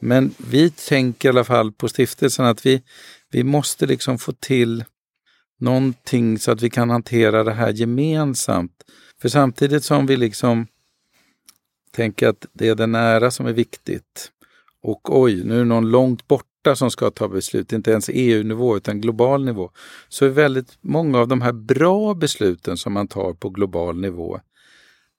Men 0.00 0.34
vi 0.38 0.70
tänker 0.70 1.28
i 1.28 1.30
alla 1.30 1.44
fall 1.44 1.72
på 1.72 1.88
stiftelsen 1.88 2.44
att 2.44 2.66
vi, 2.66 2.82
vi 3.30 3.44
måste 3.44 3.86
liksom 3.86 4.18
få 4.18 4.32
till 4.32 4.84
någonting 5.58 6.38
så 6.38 6.50
att 6.50 6.62
vi 6.62 6.70
kan 6.70 6.90
hantera 6.90 7.44
det 7.44 7.52
här 7.52 7.72
gemensamt. 7.72 8.72
För 9.22 9.28
samtidigt 9.28 9.84
som 9.84 10.06
vi 10.06 10.16
liksom 10.16 10.66
tänker 11.92 12.28
att 12.28 12.46
det 12.52 12.68
är 12.68 12.74
det 12.74 12.86
nära 12.86 13.30
som 13.30 13.46
är 13.46 13.52
viktigt 13.52 14.30
och 14.82 15.20
oj, 15.20 15.44
nu 15.44 15.60
är 15.60 15.64
någon 15.64 15.90
långt 15.90 16.28
borta 16.28 16.55
som 16.74 16.90
ska 16.90 17.10
ta 17.10 17.28
beslut, 17.28 17.72
inte 17.72 17.90
ens 17.90 18.10
EU-nivå 18.12 18.76
utan 18.76 19.00
global 19.00 19.44
nivå, 19.44 19.70
så 20.08 20.24
är 20.24 20.28
väldigt 20.28 20.78
många 20.80 21.18
av 21.18 21.28
de 21.28 21.40
här 21.40 21.52
bra 21.52 22.14
besluten 22.14 22.76
som 22.76 22.92
man 22.92 23.08
tar 23.08 23.32
på 23.32 23.50
global 23.50 24.00
nivå, 24.00 24.40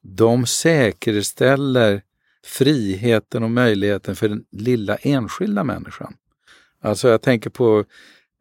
de 0.02 0.46
säkerställer 0.46 2.02
friheten 2.46 3.44
och 3.44 3.52
möjligheten 3.52 4.16
för 4.16 4.30
den 4.30 4.44
lilla 4.52 4.96
enskilda 4.96 5.64
människan. 5.64 6.14
Alltså 6.82 7.10
jag 7.10 7.22
tänker 7.22 7.50
på 7.50 7.86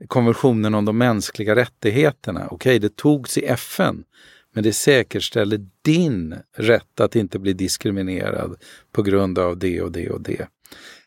konventionen 0.09 0.75
om 0.75 0.85
de 0.85 0.99
mänskliga 0.99 1.57
rättigheterna. 1.57 2.49
Okej, 2.51 2.79
det 2.79 2.97
togs 2.97 3.39
i 3.39 3.45
FN, 3.45 4.05
men 4.53 4.65
det 4.65 4.73
säkerställer 4.73 5.67
din 5.83 6.35
rätt 6.57 7.01
att 7.01 7.17
inte 7.17 7.39
bli 7.39 7.53
diskriminerad 7.53 8.57
på 8.93 9.03
grund 9.03 9.39
av 9.39 9.59
det 9.59 9.83
och 9.83 9.93
det 9.93 10.11
och 10.11 10.21
det. 10.21 10.49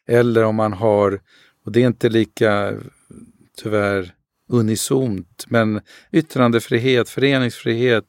Eller 0.07 0.43
om 0.43 0.55
man 0.55 0.73
har, 0.73 1.21
och 1.65 1.71
det 1.71 1.83
är 1.83 1.87
inte 1.87 2.09
lika 2.09 2.73
tyvärr 3.57 4.13
unisont, 4.49 5.45
men 5.47 5.81
yttrandefrihet, 6.11 7.09
föreningsfrihet, 7.09 8.05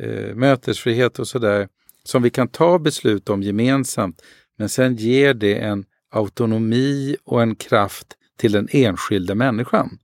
eh, 0.00 0.34
mötesfrihet 0.34 1.18
och 1.18 1.28
sådär 1.28 1.68
som 2.04 2.22
vi 2.22 2.30
kan 2.30 2.48
ta 2.48 2.78
beslut 2.78 3.28
om 3.28 3.42
gemensamt. 3.42 4.22
Men 4.58 4.68
sen 4.68 4.96
ger 4.96 5.34
det 5.34 5.54
en 5.58 5.84
autonomi 6.10 7.16
och 7.24 7.42
en 7.42 7.56
kraft 7.56 8.06
till 8.38 8.52
den 8.52 8.68
enskilda 8.70 9.34
människan. 9.34 9.98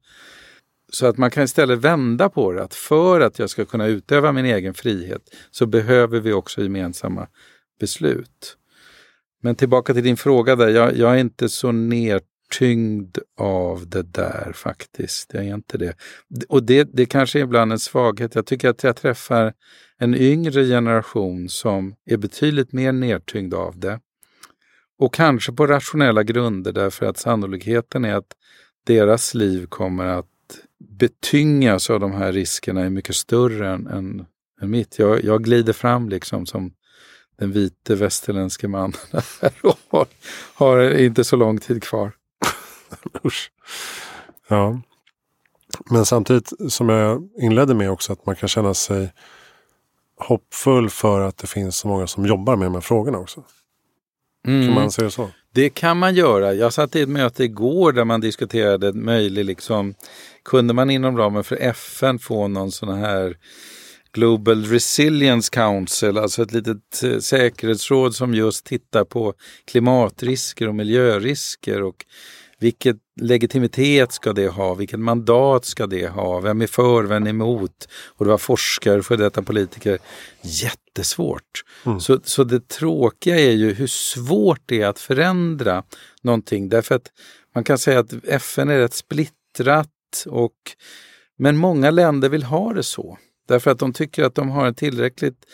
Så 0.92 1.06
att 1.06 1.18
man 1.18 1.30
kan 1.30 1.44
istället 1.44 1.78
vända 1.78 2.28
på 2.28 2.52
det, 2.52 2.62
att 2.62 2.74
för 2.74 3.20
att 3.20 3.38
jag 3.38 3.50
ska 3.50 3.64
kunna 3.64 3.86
utöva 3.86 4.32
min 4.32 4.44
egen 4.44 4.74
frihet 4.74 5.22
så 5.50 5.66
behöver 5.66 6.20
vi 6.20 6.32
också 6.32 6.62
gemensamma 6.62 7.28
beslut. 7.80 8.56
Men 9.42 9.54
tillbaka 9.54 9.94
till 9.94 10.02
din 10.02 10.16
fråga 10.16 10.56
där, 10.56 10.68
jag, 10.68 10.96
jag 10.96 11.14
är 11.14 11.18
inte 11.18 11.48
så 11.48 11.72
tyngd 12.52 13.18
av 13.38 13.88
det 13.88 14.02
där 14.02 14.52
faktiskt. 14.54 15.34
Jag 15.34 15.44
är 15.44 15.54
inte 15.54 15.78
det. 15.78 15.94
Och 16.48 16.62
det, 16.62 16.88
det 16.92 17.06
kanske 17.06 17.38
är 17.38 17.42
ibland 17.42 17.72
en 17.72 17.78
svaghet. 17.78 18.34
Jag 18.34 18.46
tycker 18.46 18.68
att 18.68 18.82
jag 18.82 18.96
träffar 18.96 19.52
en 19.98 20.14
yngre 20.14 20.64
generation 20.64 21.48
som 21.48 21.94
är 22.04 22.16
betydligt 22.16 22.72
mer 22.72 22.92
nedtyngd 22.92 23.54
av 23.54 23.78
det. 23.78 24.00
Och 24.98 25.14
kanske 25.14 25.52
på 25.52 25.66
rationella 25.66 26.22
grunder 26.22 26.72
därför 26.72 27.06
att 27.06 27.18
sannolikheten 27.18 28.04
är 28.04 28.14
att 28.14 28.32
deras 28.86 29.34
liv 29.34 29.66
kommer 29.66 30.06
att 30.06 30.26
betyngas 30.78 31.90
av 31.90 32.00
de 32.00 32.12
här 32.12 32.32
riskerna 32.32 32.80
är 32.80 32.90
mycket 32.90 33.16
större 33.16 33.70
än, 33.70 33.86
än, 33.86 34.24
än 34.60 34.70
mitt. 34.70 34.98
Jag, 34.98 35.24
jag 35.24 35.44
glider 35.44 35.72
fram 35.72 36.08
liksom 36.08 36.46
som 36.46 36.72
den 37.38 37.52
vite 37.52 37.94
västerländske 37.94 38.68
mannen 38.68 38.92
och 39.62 39.78
har, 39.88 40.06
har 40.54 40.90
inte 40.90 41.24
så 41.24 41.36
lång 41.36 41.58
tid 41.58 41.82
kvar. 41.82 42.12
Usch. 43.24 43.50
Ja. 44.48 44.80
Men 45.90 46.06
samtidigt 46.06 46.52
som 46.68 46.88
jag 46.88 47.28
inledde 47.40 47.74
med 47.74 47.90
också 47.90 48.12
att 48.12 48.26
man 48.26 48.36
kan 48.36 48.48
känna 48.48 48.74
sig 48.74 49.12
hoppfull 50.16 50.90
för 50.90 51.20
att 51.20 51.38
det 51.38 51.46
finns 51.46 51.76
så 51.76 51.88
många 51.88 52.06
som 52.06 52.26
jobbar 52.26 52.56
med 52.56 52.66
de 52.66 52.74
här 52.74 52.80
frågorna 52.80 53.18
också. 53.18 53.44
Mm. 54.46 54.66
Kan 54.66 54.74
man 54.74 54.90
säga 54.90 55.10
så? 55.10 55.30
Det 55.54 55.70
kan 55.70 55.98
man 55.98 56.14
göra. 56.14 56.54
Jag 56.54 56.72
satt 56.72 56.96
i 56.96 57.00
ett 57.00 57.08
möte 57.08 57.44
igår 57.44 57.92
där 57.92 58.04
man 58.04 58.20
diskuterade 58.20 58.92
möjlig, 58.92 59.44
liksom, 59.44 59.94
kunde 60.44 60.74
man 60.74 60.90
inom 60.90 61.16
ramen 61.18 61.44
för 61.44 61.56
FN 61.56 62.18
få 62.18 62.48
någon 62.48 62.72
sån 62.72 62.98
här 62.98 63.36
Global 64.12 64.64
Resilience 64.64 65.50
Council, 65.52 66.18
alltså 66.18 66.42
ett 66.42 66.52
litet 66.52 67.02
eh, 67.04 67.18
säkerhetsråd 67.18 68.14
som 68.14 68.34
just 68.34 68.66
tittar 68.66 69.04
på 69.04 69.34
klimatrisker 69.64 70.68
och 70.68 70.74
miljörisker 70.74 71.82
och 71.82 72.04
vilket 72.62 72.96
legitimitet 73.20 74.12
ska 74.12 74.32
det 74.32 74.48
ha? 74.48 74.74
Vilket 74.74 75.00
mandat 75.00 75.64
ska 75.64 75.86
det 75.86 76.08
ha? 76.08 76.40
Vem 76.40 76.62
är 76.62 76.66
för, 76.66 77.04
vem 77.04 77.26
är 77.26 77.30
emot? 77.30 77.88
Och 78.06 78.24
det 78.24 78.30
var 78.30 78.38
forskare, 78.38 79.02
för 79.02 79.16
detta 79.16 79.42
politiker. 79.42 79.98
Jättesvårt. 80.42 81.64
Mm. 81.86 82.00
Så, 82.00 82.20
så 82.24 82.44
det 82.44 82.68
tråkiga 82.68 83.38
är 83.38 83.50
ju 83.50 83.72
hur 83.72 83.86
svårt 83.86 84.60
det 84.66 84.82
är 84.82 84.86
att 84.86 84.98
förändra 84.98 85.82
någonting. 86.22 86.68
Därför 86.68 86.94
att 86.94 87.06
man 87.54 87.64
kan 87.64 87.78
säga 87.78 87.98
att 87.98 88.12
FN 88.24 88.70
är 88.70 88.78
rätt 88.78 88.94
splittrat 88.94 89.88
och 90.26 90.56
men 91.38 91.56
många 91.56 91.90
länder 91.90 92.28
vill 92.28 92.42
ha 92.42 92.72
det 92.72 92.82
så. 92.82 93.18
Därför 93.48 93.70
att 93.70 93.78
de 93.78 93.92
tycker 93.92 94.24
att 94.24 94.34
de 94.34 94.50
har 94.50 94.66
en 94.66 94.74
tillräckligt 94.74 95.44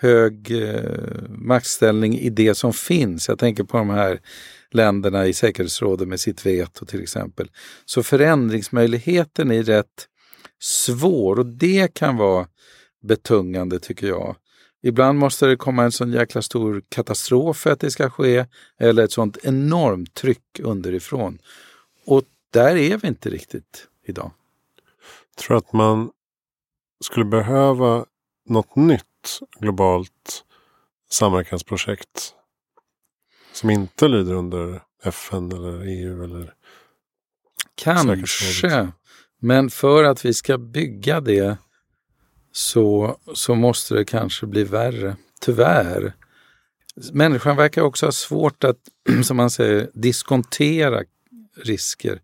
hög 0.00 0.62
eh, 0.62 0.82
maktställning 1.28 2.18
i 2.18 2.30
det 2.30 2.54
som 2.54 2.72
finns. 2.72 3.28
Jag 3.28 3.38
tänker 3.38 3.64
på 3.64 3.76
de 3.76 3.90
här 3.90 4.20
länderna 4.74 5.26
i 5.26 5.32
säkerhetsrådet 5.32 6.08
med 6.08 6.20
sitt 6.20 6.46
veto 6.46 6.86
till 6.86 7.02
exempel. 7.02 7.50
Så 7.84 8.02
förändringsmöjligheten 8.02 9.50
är 9.50 9.62
rätt 9.62 10.08
svår 10.60 11.38
och 11.38 11.46
det 11.46 11.94
kan 11.94 12.16
vara 12.16 12.46
betungande 13.02 13.78
tycker 13.78 14.06
jag. 14.06 14.36
Ibland 14.82 15.18
måste 15.18 15.46
det 15.46 15.56
komma 15.56 15.84
en 15.84 15.92
sån 15.92 16.12
jäkla 16.12 16.42
stor 16.42 16.82
katastrof 16.88 17.56
för 17.56 17.70
att 17.70 17.80
det 17.80 17.90
ska 17.90 18.10
ske 18.10 18.46
eller 18.78 19.04
ett 19.04 19.12
sånt 19.12 19.38
enormt 19.42 20.14
tryck 20.14 20.60
underifrån. 20.62 21.38
Och 22.06 22.22
där 22.50 22.76
är 22.76 22.96
vi 22.96 23.08
inte 23.08 23.30
riktigt 23.30 23.88
idag. 24.06 24.30
Jag 25.36 25.44
tror 25.44 25.56
att 25.56 25.72
man 25.72 26.10
skulle 27.04 27.26
behöva 27.26 28.04
något 28.48 28.76
nytt 28.76 29.40
globalt 29.60 30.44
samverkansprojekt 31.10 32.34
som 33.58 33.70
inte 33.70 34.08
lyder 34.08 34.34
under 34.34 34.82
FN 35.02 35.52
eller 35.52 35.82
EU 35.82 36.24
eller 36.24 36.54
Kanske. 37.74 38.88
Men 39.40 39.70
för 39.70 40.04
att 40.04 40.24
vi 40.24 40.34
ska 40.34 40.58
bygga 40.58 41.20
det 41.20 41.56
så, 42.52 43.18
så 43.34 43.54
måste 43.54 43.94
det 43.94 44.04
kanske 44.04 44.46
bli 44.46 44.64
värre. 44.64 45.16
Tyvärr. 45.40 46.12
Människan 47.12 47.56
verkar 47.56 47.82
också 47.82 48.06
ha 48.06 48.12
svårt 48.12 48.64
att, 48.64 48.78
som 49.24 49.36
man 49.36 49.50
säger, 49.50 49.90
diskontera 49.94 51.02
risker. 51.56 52.20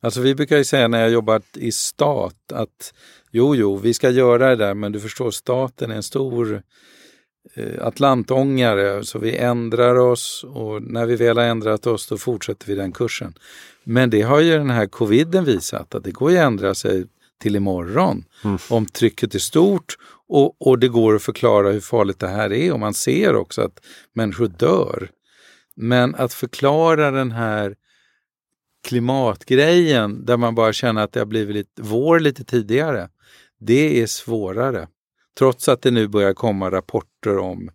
Alltså 0.00 0.20
vi 0.20 0.34
brukar 0.34 0.56
ju 0.56 0.64
säga 0.64 0.88
när 0.88 1.00
jag 1.00 1.10
jobbat 1.10 1.56
i 1.56 1.72
stat 1.72 2.52
att 2.52 2.94
jo, 3.30 3.54
jo, 3.54 3.76
vi 3.76 3.94
ska 3.94 4.10
göra 4.10 4.48
det 4.48 4.56
där, 4.56 4.74
men 4.74 4.92
du 4.92 5.00
förstår, 5.00 5.30
staten 5.30 5.90
är 5.90 5.96
en 5.96 6.02
stor 6.02 6.62
atlantångare 7.80 9.04
så 9.04 9.18
vi 9.18 9.36
ändrar 9.36 9.94
oss 9.94 10.44
och 10.48 10.82
när 10.82 11.06
vi 11.06 11.16
väl 11.16 11.38
har 11.38 11.44
ändrat 11.44 11.86
oss 11.86 12.06
då 12.06 12.18
fortsätter 12.18 12.66
vi 12.66 12.74
den 12.74 12.92
kursen. 12.92 13.34
Men 13.84 14.10
det 14.10 14.22
har 14.22 14.40
ju 14.40 14.58
den 14.58 14.70
här 14.70 14.86
coviden 14.86 15.44
visat 15.44 15.94
att 15.94 16.04
det 16.04 16.10
går 16.10 16.30
att 16.30 16.36
ändra 16.36 16.74
sig 16.74 17.06
till 17.42 17.56
imorgon 17.56 18.24
mm. 18.44 18.58
om 18.68 18.86
trycket 18.86 19.34
är 19.34 19.38
stort 19.38 19.96
och, 20.28 20.62
och 20.62 20.78
det 20.78 20.88
går 20.88 21.14
att 21.14 21.22
förklara 21.22 21.70
hur 21.70 21.80
farligt 21.80 22.18
det 22.18 22.28
här 22.28 22.52
är 22.52 22.72
och 22.72 22.80
man 22.80 22.94
ser 22.94 23.36
också 23.36 23.62
att 23.62 23.80
människor 24.12 24.48
dör. 24.48 25.10
Men 25.74 26.14
att 26.14 26.34
förklara 26.34 27.10
den 27.10 27.30
här 27.30 27.74
klimatgrejen 28.88 30.24
där 30.24 30.36
man 30.36 30.54
bara 30.54 30.72
känner 30.72 31.02
att 31.02 31.12
det 31.12 31.20
har 31.20 31.26
blivit 31.26 31.56
lite, 31.56 31.82
vår 31.82 32.20
lite 32.20 32.44
tidigare, 32.44 33.08
det 33.60 34.02
är 34.02 34.06
svårare. 34.06 34.88
Trots 35.40 35.68
att 35.68 35.82
det 35.82 35.90
nu 35.90 36.08
börjar 36.08 36.34
komma 36.34 36.70
rapporter 36.70 37.38
om 37.38 37.70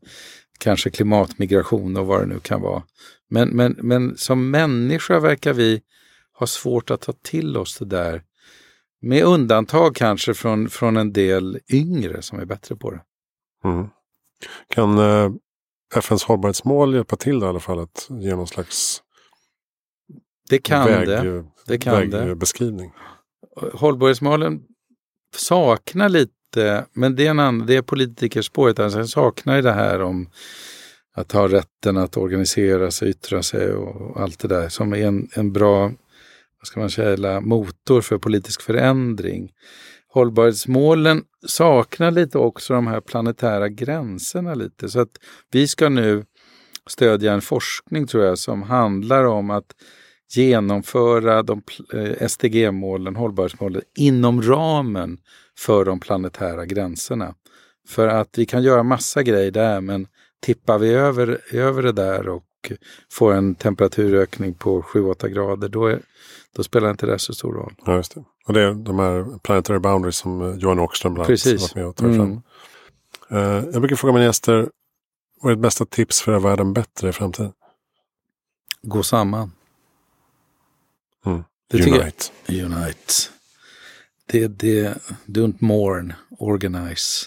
kanske 0.57 0.89
klimatmigration 0.89 1.97
och 1.97 2.05
vad 2.05 2.21
det 2.21 2.25
nu 2.25 2.39
kan 2.39 2.61
vara. 2.61 2.83
Men, 3.29 3.49
men, 3.49 3.75
men 3.81 4.17
som 4.17 4.51
människa 4.51 5.19
verkar 5.19 5.53
vi 5.53 5.81
ha 6.33 6.47
svårt 6.47 6.91
att 6.91 7.01
ta 7.01 7.13
till 7.21 7.57
oss 7.57 7.77
det 7.77 7.85
där. 7.85 8.23
Med 9.01 9.23
undantag 9.23 9.95
kanske 9.95 10.33
från, 10.33 10.69
från 10.69 10.97
en 10.97 11.13
del 11.13 11.59
yngre 11.69 12.21
som 12.21 12.39
är 12.39 12.45
bättre 12.45 12.75
på 12.75 12.91
det. 12.91 13.01
Mm. 13.63 13.87
Kan 14.67 14.97
eh, 14.97 15.31
FNs 15.95 16.23
hållbarhetsmål 16.23 16.95
hjälpa 16.95 17.15
till 17.15 17.39
då, 17.39 17.45
i 17.45 17.49
alla 17.49 17.59
fall 17.59 17.79
att 17.79 18.07
ge 18.09 18.35
någon 18.35 18.47
slags 18.47 19.01
det 20.49 20.57
kan 20.57 20.85
väg, 20.85 21.07
det. 21.07 21.45
det 21.67 21.77
kan 21.77 22.09
vägbeskrivning? 22.09 22.91
Det. 23.61 23.69
Hållbarhetsmålen 23.73 24.61
saknar 25.35 26.09
lite 26.09 26.33
Eh, 26.57 26.79
men 26.93 27.15
det 27.15 27.25
är, 27.25 27.29
en 27.29 27.39
annan, 27.39 27.65
det 27.65 27.75
är 27.75 27.81
politikerspåret. 27.81 28.79
Alltså 28.79 28.99
jag 28.99 29.09
saknar 29.09 29.61
det 29.61 29.71
här 29.71 30.01
om 30.01 30.29
att 31.15 31.31
ha 31.31 31.47
rätten 31.47 31.97
att 31.97 32.17
organisera 32.17 32.91
sig, 32.91 33.09
yttra 33.09 33.43
sig 33.43 33.71
och 33.73 34.21
allt 34.21 34.39
det 34.39 34.47
där 34.47 34.69
som 34.69 34.93
är 34.93 35.07
en, 35.07 35.29
en 35.33 35.53
bra 35.53 35.91
vad 36.59 36.67
ska 36.67 36.79
man 36.79 36.89
säga, 36.89 37.41
motor 37.41 38.01
för 38.01 38.17
politisk 38.17 38.61
förändring. 38.61 39.51
Hållbarhetsmålen 40.07 41.23
saknar 41.47 42.11
lite 42.11 42.37
också 42.37 42.73
de 42.73 42.87
här 42.87 43.01
planetära 43.01 43.69
gränserna 43.69 44.53
lite. 44.53 44.89
Så 44.89 44.99
att 44.99 45.17
vi 45.51 45.67
ska 45.67 45.89
nu 45.89 46.25
stödja 46.89 47.33
en 47.33 47.41
forskning 47.41 48.07
tror 48.07 48.23
jag 48.23 48.37
som 48.37 48.63
handlar 48.63 49.23
om 49.23 49.49
att 49.49 49.65
genomföra 50.35 51.43
de 51.43 51.61
eh, 51.93 52.27
SDG-målen, 52.27 53.15
hållbarhetsmålen, 53.15 53.81
inom 53.97 54.41
ramen 54.41 55.17
för 55.59 55.85
de 55.85 55.99
planetära 55.99 56.65
gränserna. 56.65 57.35
För 57.87 58.07
att 58.07 58.37
vi 58.37 58.45
kan 58.45 58.63
göra 58.63 58.83
massa 58.83 59.23
grejer 59.23 59.51
där 59.51 59.81
men 59.81 60.07
tippar 60.41 60.79
vi 60.79 60.93
över, 60.93 61.41
över 61.51 61.83
det 61.83 61.91
där 61.91 62.29
och 62.29 62.43
får 63.11 63.33
en 63.33 63.55
temperaturökning 63.55 64.53
på 64.53 64.81
7-8 64.81 65.27
grader 65.27 65.69
då, 65.69 65.87
är, 65.87 66.01
då 66.55 66.63
spelar 66.63 66.91
inte 66.91 67.05
det 67.05 67.19
så 67.19 67.33
stor 67.33 67.53
roll. 67.53 67.73
Ja, 67.85 67.95
just 67.95 68.15
det. 68.15 68.23
Och 68.47 68.53
det 68.53 68.61
är 68.61 68.73
de 68.73 68.99
här 68.99 69.39
planetary 69.39 69.79
boundaries 69.79 70.17
som 70.17 70.41
eh, 70.41 70.57
Johan 70.57 70.79
Åkström 70.79 71.13
bland 71.13 71.29
annat 71.29 71.45
varit 71.45 71.75
med 71.75 71.85
och 71.85 71.95
tagit 71.95 72.15
fram. 72.15 72.41
Mm. 73.29 73.43
Uh, 73.43 73.69
jag 73.71 73.81
brukar 73.81 73.95
fråga 73.95 74.13
mina 74.13 74.25
gäster, 74.25 74.69
vad 75.41 75.51
är 75.51 75.55
ditt 75.55 75.61
bästa 75.61 75.85
tips 75.85 76.21
för 76.21 76.31
att 76.31 76.41
göra 76.41 76.49
världen 76.49 76.73
bättre 76.73 77.09
i 77.09 77.11
framtiden? 77.11 77.51
Gå 78.81 79.03
samman. 79.03 79.51
Mm. 81.25 81.43
Unite. 81.73 82.25
Jag, 82.45 82.65
unite. 82.65 83.13
Det, 84.25 84.47
det, 84.47 84.97
don't 85.27 85.57
mourn, 85.59 86.13
organize. 86.39 87.25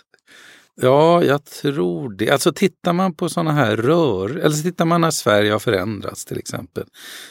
Ja, 0.80 1.24
jag 1.24 1.44
tror 1.44 2.10
det. 2.10 2.30
Alltså 2.30 2.52
tittar 2.52 2.92
man 2.92 3.14
på 3.14 3.28
sådana 3.28 3.52
här 3.52 3.76
rör, 3.76 4.36
eller 4.36 4.56
så 4.56 4.62
tittar 4.62 4.84
man 4.84 5.00
när 5.00 5.10
Sverige 5.10 5.52
har 5.52 5.58
förändrats 5.58 6.24
till 6.24 6.38
exempel, 6.38 6.84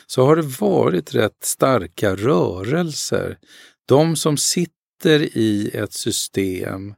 så 0.08 0.26
har 0.26 0.36
det 0.36 0.60
varit 0.60 1.16
rätt 1.16 1.44
starka 1.44 2.16
rörelser. 2.16 3.38
De 3.86 4.16
som 4.16 4.38
sitter 4.38 5.38
i 5.38 5.72
ett 5.74 5.94
system, 5.94 6.94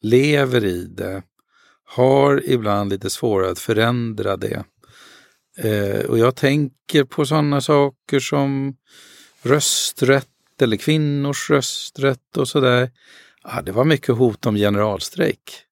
lever 0.00 0.64
i 0.64 0.86
det, 0.86 1.22
har 1.84 2.42
ibland 2.50 2.90
lite 2.90 3.10
svårare 3.10 3.50
att 3.50 3.58
förändra 3.58 4.36
det. 4.36 4.64
Eh, 5.58 6.04
och 6.04 6.18
jag 6.18 6.36
tänker 6.36 7.04
på 7.04 7.26
sådana 7.26 7.60
saker 7.60 8.20
som 8.20 8.76
rösträtt 9.42 10.28
eller 10.62 10.76
kvinnors 10.76 11.50
rösträtt 11.50 12.36
och 12.36 12.48
sådär. 12.48 12.90
Ja, 13.42 13.62
det 13.62 13.72
var 13.72 13.84
mycket 13.84 14.14
hot 14.14 14.46
om 14.46 14.56
generalstrejk. 14.56 15.62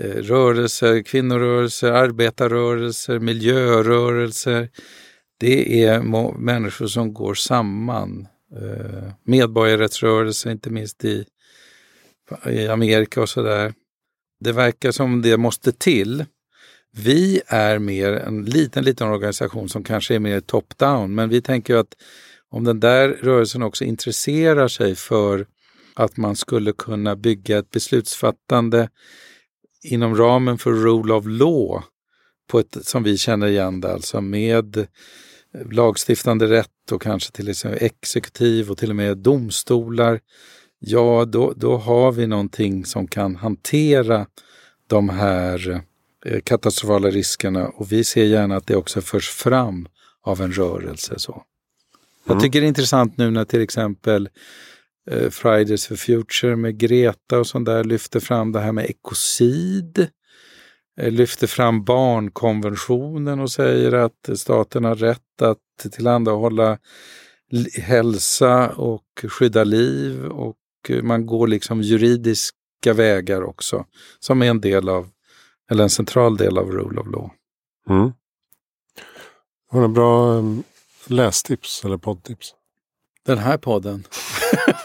Eh, 0.00 0.14
rörelser, 0.14 1.02
kvinnorörelser, 1.02 1.92
arbetarrörelser, 1.92 3.18
miljörörelser. 3.18 4.68
Det 5.38 5.84
är 5.84 6.00
människor 6.38 6.86
som 6.86 7.14
går 7.14 7.34
samman. 7.34 8.28
Eh, 8.56 9.12
medborgarrättsrörelser, 9.24 10.50
inte 10.50 10.70
minst 10.70 11.04
i, 11.04 11.24
i 12.46 12.68
Amerika 12.68 13.22
och 13.22 13.28
sådär. 13.28 13.74
Det 14.40 14.52
verkar 14.52 14.90
som 14.90 15.22
det 15.22 15.36
måste 15.36 15.72
till. 15.72 16.24
Vi 16.92 17.40
är 17.46 17.78
mer 17.78 18.12
en 18.12 18.44
liten, 18.44 18.84
liten 18.84 19.08
organisation 19.08 19.68
som 19.68 19.84
kanske 19.84 20.14
är 20.14 20.18
mer 20.18 20.40
top-down, 20.40 21.14
men 21.14 21.28
vi 21.28 21.42
tänker 21.42 21.76
att 21.76 21.94
om 22.50 22.64
den 22.64 22.80
där 22.80 23.08
rörelsen 23.08 23.62
också 23.62 23.84
intresserar 23.84 24.68
sig 24.68 24.94
för 24.94 25.46
att 25.94 26.16
man 26.16 26.36
skulle 26.36 26.72
kunna 26.72 27.16
bygga 27.16 27.58
ett 27.58 27.70
beslutsfattande 27.70 28.88
inom 29.82 30.16
ramen 30.16 30.58
för 30.58 30.72
rule 30.72 31.14
of 31.14 31.24
law 31.26 31.82
på 32.50 32.58
ett 32.58 32.76
som 32.82 33.02
vi 33.02 33.18
känner 33.18 33.46
igen 33.46 33.80
det, 33.80 33.92
alltså 33.92 34.20
med 34.20 34.86
lagstiftande 35.70 36.46
rätt 36.46 36.92
och 36.92 37.02
kanske 37.02 37.32
till 37.32 37.48
exempel 37.48 37.86
exekutiv 37.86 38.70
och 38.70 38.78
till 38.78 38.90
och 38.90 38.96
med 38.96 39.18
domstolar. 39.18 40.20
Ja, 40.78 41.24
då, 41.24 41.52
då 41.56 41.76
har 41.76 42.12
vi 42.12 42.26
någonting 42.26 42.84
som 42.84 43.06
kan 43.06 43.36
hantera 43.36 44.26
de 44.86 45.08
här 45.08 45.82
eh, 46.26 46.40
katastrofala 46.40 47.10
riskerna 47.10 47.68
och 47.68 47.92
vi 47.92 48.04
ser 48.04 48.24
gärna 48.24 48.56
att 48.56 48.66
det 48.66 48.76
också 48.76 49.00
förs 49.00 49.28
fram 49.28 49.88
av 50.22 50.40
en 50.40 50.52
rörelse. 50.52 51.14
Så. 51.18 51.44
Mm. 52.26 52.36
Jag 52.36 52.40
tycker 52.40 52.60
det 52.60 52.66
är 52.66 52.68
intressant 52.68 53.16
nu 53.16 53.30
när 53.30 53.44
till 53.44 53.62
exempel 53.62 54.28
eh, 55.10 55.30
Fridays 55.30 55.86
for 55.86 55.96
Future 55.96 56.56
med 56.56 56.78
Greta 56.78 57.38
och 57.38 57.46
sånt 57.46 57.66
där 57.66 57.84
lyfter 57.84 58.20
fram 58.20 58.52
det 58.52 58.60
här 58.60 58.72
med 58.72 58.90
ekocid. 58.90 60.08
Eh, 61.00 61.10
lyfter 61.10 61.46
fram 61.46 61.84
barnkonventionen 61.84 63.40
och 63.40 63.50
säger 63.50 63.92
att 63.92 64.30
staten 64.34 64.84
har 64.84 64.94
rätt 64.94 65.42
att 65.42 65.92
tillhandahålla 65.92 66.78
hälsa 67.82 68.68
och 68.68 69.04
skydda 69.28 69.64
liv 69.64 70.24
och 70.24 70.56
man 71.02 71.26
går 71.26 71.46
liksom 71.46 71.82
juridiska 71.82 72.92
vägar 72.94 73.42
också 73.42 73.84
som 74.18 74.42
är 74.42 74.46
en 74.46 74.60
del 74.60 74.88
av, 74.88 75.08
eller 75.70 75.82
en 75.82 75.90
central 75.90 76.36
del 76.36 76.58
av 76.58 76.72
Rule 76.72 77.00
of 77.00 77.06
Law. 77.06 77.30
Mm. 77.88 78.12
Har 79.70 79.82
du 79.82 79.88
bra 79.88 80.32
um, 80.32 80.62
lästips 81.10 81.84
eller 81.84 81.96
poddtips? 81.96 82.54
Den 83.26 83.38
här 83.38 83.58
podden. 83.58 84.04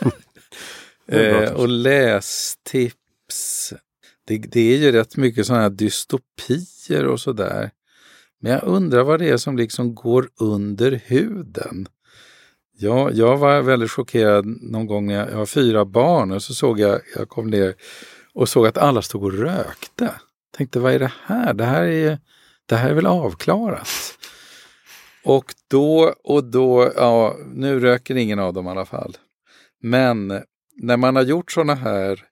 eh, 1.07 1.51
och 1.51 1.67
lästips. 1.67 3.73
Det, 4.27 4.38
det, 4.38 4.73
är 4.73 4.77
ju 4.77 4.91
rätt 4.91 5.17
mycket 5.17 5.45
sådana 5.45 5.63
här 5.63 5.69
dystopier 5.69 7.05
och 7.05 7.19
sådär. 7.19 7.71
Men 8.41 8.51
jag 8.51 8.63
undrar 8.63 9.03
vad 9.03 9.19
det 9.19 9.29
är 9.29 9.38
som 9.38 9.57
liksom 9.57 9.95
går 9.95 10.29
under 10.39 11.01
huden. 11.05 11.88
Ja, 12.77 13.11
jag 13.11 13.38
var 13.38 13.61
väldigt 13.61 13.91
chockerad 13.91 14.45
någon 14.45 14.88
gång 14.88 15.05
när 15.05 15.13
jag, 15.13 15.31
jag 15.31 15.38
har 15.38 15.45
fyra 15.45 15.85
barn 15.85 16.31
och 16.31 16.43
så 16.43 16.53
såg 16.53 16.79
jag, 16.79 17.01
jag 17.15 17.29
kom 17.29 17.49
ner 17.49 17.75
och 18.33 18.49
såg 18.49 18.67
att 18.67 18.77
alla 18.77 19.01
stod 19.01 19.23
och 19.23 19.33
rökte. 19.33 20.11
Tänkte, 20.57 20.79
vad 20.79 20.93
är 20.93 20.99
det 20.99 21.11
här? 21.25 21.53
Det 21.53 21.65
här 21.65 21.83
är, 21.83 22.19
det 22.65 22.75
här 22.75 22.89
är 22.89 22.93
väl 22.93 23.05
avklarat? 23.05 23.88
Och 25.25 25.53
då 25.67 26.13
och 26.23 26.43
då, 26.43 26.91
ja, 26.95 27.38
nu 27.53 27.79
röker 27.79 28.15
ingen 28.15 28.39
av 28.39 28.53
dem 28.53 28.67
i 28.67 28.69
alla 28.69 28.85
fall. 28.85 29.17
Men 29.81 30.41
när 30.75 30.97
man 30.97 31.15
har 31.15 31.23
gjort 31.23 31.51
sådana 31.51 31.75
här 31.75 32.23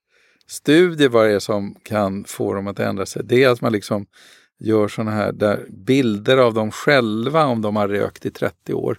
studier, 0.47 1.09
vad 1.09 1.25
det 1.25 1.33
är 1.33 1.39
som 1.39 1.75
kan 1.83 2.23
få 2.23 2.53
dem 2.53 2.67
att 2.67 2.79
ändra 2.79 3.05
sig, 3.05 3.21
det 3.25 3.43
är 3.43 3.49
att 3.49 3.61
man 3.61 3.71
liksom 3.71 4.05
gör 4.59 4.87
sådana 4.87 5.11
här 5.11 5.31
där 5.31 5.65
bilder 5.69 6.37
av 6.37 6.53
dem 6.53 6.71
själva 6.71 7.45
om 7.45 7.61
de 7.61 7.75
har 7.75 7.87
rökt 7.87 8.25
i 8.25 8.31
30 8.31 8.73
år. 8.73 8.97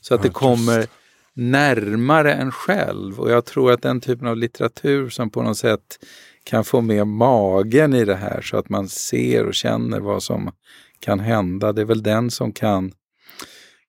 Så 0.00 0.14
att 0.14 0.22
det 0.22 0.28
kommer 0.28 0.86
närmare 1.34 2.34
en 2.34 2.52
själv. 2.52 3.20
Och 3.20 3.30
jag 3.30 3.44
tror 3.44 3.72
att 3.72 3.82
den 3.82 4.00
typen 4.00 4.28
av 4.28 4.36
litteratur 4.36 5.08
som 5.08 5.30
på 5.30 5.42
något 5.42 5.58
sätt 5.58 5.98
kan 6.44 6.64
få 6.64 6.80
med 6.80 7.06
magen 7.06 7.94
i 7.94 8.04
det 8.04 8.14
här 8.14 8.40
så 8.42 8.56
att 8.56 8.68
man 8.68 8.88
ser 8.88 9.46
och 9.46 9.54
känner 9.54 10.00
vad 10.00 10.22
som 10.22 10.52
kan 11.00 11.20
hända. 11.20 11.72
Det 11.72 11.80
är 11.80 11.86
väl 11.86 12.02
den 12.02 12.30
som 12.30 12.52
kan 12.52 12.92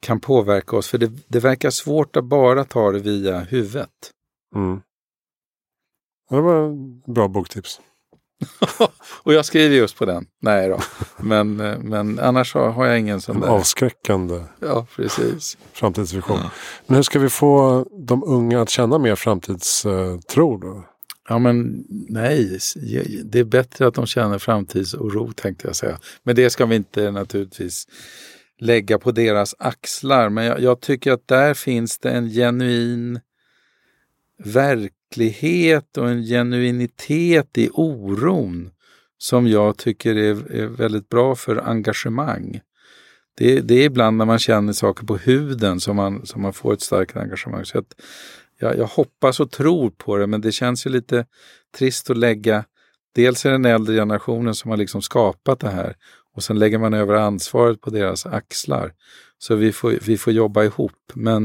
kan 0.04 0.20
påverka 0.20 0.76
oss. 0.76 0.88
För 0.88 0.98
det, 0.98 1.12
det 1.28 1.40
verkar 1.40 1.70
svårt 1.70 2.16
att 2.16 2.26
bara 2.26 2.64
ta 2.64 2.92
det 2.92 3.00
via 3.00 3.40
huvudet. 3.40 3.90
Mm. 4.56 4.82
Det 6.30 6.42
var 6.42 6.72
bra 7.14 7.28
boktips. 7.28 7.80
och 9.24 9.34
jag 9.34 9.46
skriver 9.46 9.76
just 9.76 9.98
på 9.98 10.06
den. 10.06 10.26
Nej 10.42 10.70
då. 10.70 10.80
Men, 11.18 11.56
men 11.82 12.20
annars 12.20 12.54
har 12.54 12.86
jag 12.86 13.00
ingen 13.00 13.22
sån 13.22 13.40
där. 13.40 13.48
Avskräckande 13.48 14.44
ja, 14.60 14.88
precis. 14.96 15.58
framtidsvision. 15.74 16.40
Ja. 16.44 16.52
Men 16.88 16.96
hur 16.96 17.04
ska 17.04 17.20
vi 17.20 17.30
få 17.30 17.86
de 17.92 18.24
unga 18.24 18.62
att 18.62 18.70
känna 18.70 18.98
mer 18.98 19.16
framtidstro 19.16 20.58
då? 20.58 20.84
Ja 21.30 21.40
men 21.40 21.86
nej, 21.90 22.60
det 23.24 23.40
är 23.40 23.44
bättre 23.44 23.88
att 23.88 23.94
de 23.94 24.06
känner 24.06 24.40
framtidsoro 24.40 25.32
tänkte 25.32 25.68
jag 25.68 25.76
säga. 25.76 26.00
Men 26.24 26.36
det 26.36 26.50
ska 26.50 26.66
vi 26.66 26.76
inte 26.76 27.12
naturligtvis 27.12 27.88
lägga 28.64 29.00
på 29.00 29.12
deras 29.12 29.56
axlar. 29.60 30.30
Men 30.30 30.46
jag, 30.46 30.60
jag 30.60 30.82
tycker 30.82 31.12
att 31.12 31.28
där 31.28 31.54
finns 31.54 31.98
det 31.98 32.10
en 32.10 32.30
genuin 32.30 33.20
verklighet 34.44 35.98
och 35.98 36.10
en 36.10 36.24
genuinitet 36.24 37.58
i 37.58 37.70
oron 37.74 38.72
som 39.18 39.48
jag 39.48 39.78
tycker 39.78 40.16
är, 40.16 40.56
är 40.56 40.68
väldigt 40.68 41.10
bra 41.10 41.36
för 41.36 41.70
engagemang. 41.70 42.60
Det, 43.36 43.62
det, 43.62 43.76
är 43.76 43.86
ibland 43.86 44.18
när 44.18 44.26
man 44.26 44.40
känner 44.40 44.74
saker 44.74 45.06
på 45.06 45.18
huden 45.18 45.80
som 45.80 45.96
man, 45.96 46.26
som 46.26 46.42
man 46.42 46.54
får 46.54 46.74
ett 46.74 46.82
starkt 46.82 47.18
engagemang. 47.18 47.66
Så 47.66 47.80
att 47.80 47.96
jag, 48.60 48.78
jag 48.78 48.88
hoppas 48.88 49.40
och 49.40 49.52
tror 49.52 49.90
på 49.90 50.18
det 50.18 50.28
men 50.28 50.42
det 50.42 50.52
känns 50.52 50.86
ju 50.86 50.90
lite 50.90 51.26
trist 51.78 52.10
att 52.10 52.18
lägga 52.18 52.66
Dels 53.16 53.46
är 53.46 53.52
den 53.52 53.66
äldre 53.66 53.96
generationen 53.96 54.56
som 54.56 54.72
har 54.72 54.78
liksom 54.78 55.02
skapat 55.02 55.60
det 55.60 55.70
här 55.70 55.96
och 56.36 56.44
sen 56.44 56.60
lägger 56.60 56.78
man 56.78 56.94
över 56.94 57.14
ansvaret 57.14 57.82
på 57.82 57.90
deras 57.90 58.26
axlar. 58.26 58.94
Så 59.38 59.56
vi 59.56 59.72
får, 59.72 59.92
vi 59.92 60.18
får 60.18 60.34
jobba 60.34 60.64
ihop. 60.64 61.12
Men, 61.14 61.44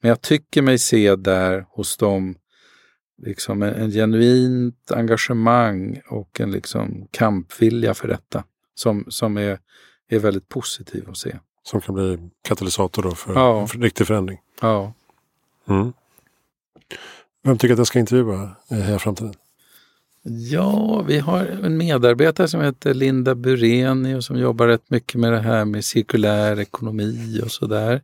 men 0.00 0.08
jag 0.08 0.20
tycker 0.20 0.62
mig 0.62 0.78
se 0.78 1.16
där 1.16 1.66
hos 1.68 1.96
dem 1.96 2.34
liksom 3.22 3.62
en, 3.62 3.74
en 3.74 3.90
genuint 3.90 4.92
engagemang 4.92 6.00
och 6.08 6.40
en 6.40 6.50
liksom 6.50 7.08
kampvilja 7.10 7.94
för 7.94 8.08
detta 8.08 8.44
som, 8.74 9.04
som 9.08 9.36
är, 9.36 9.58
är 10.08 10.18
väldigt 10.18 10.48
positiv 10.48 11.10
att 11.10 11.16
se. 11.16 11.38
Som 11.62 11.80
kan 11.80 11.94
bli 11.94 12.30
katalysator 12.42 13.02
då 13.02 13.14
för, 13.14 13.34
ja. 13.34 13.66
för 13.66 13.78
riktig 13.78 14.06
förändring. 14.06 14.38
Ja. 14.60 14.92
Mm. 15.68 15.92
Vem 17.44 17.58
tycker 17.58 17.72
att 17.72 17.78
jag 17.78 17.86
ska 17.86 17.98
intervjua 17.98 18.56
i 18.70 18.74
Heja 18.74 18.98
Framtiden? 18.98 19.34
Ja, 20.24 21.02
vi 21.08 21.18
har 21.18 21.46
en 21.46 21.76
medarbetare 21.76 22.48
som 22.48 22.60
heter 22.60 22.94
Linda 22.94 23.34
Bureni 23.34 24.14
och 24.14 24.24
som 24.24 24.38
jobbar 24.38 24.66
rätt 24.66 24.90
mycket 24.90 25.20
med 25.20 25.32
det 25.32 25.40
här 25.40 25.64
med 25.64 25.84
cirkulär 25.84 26.60
ekonomi 26.60 27.40
och 27.44 27.50
sådär. 27.50 28.02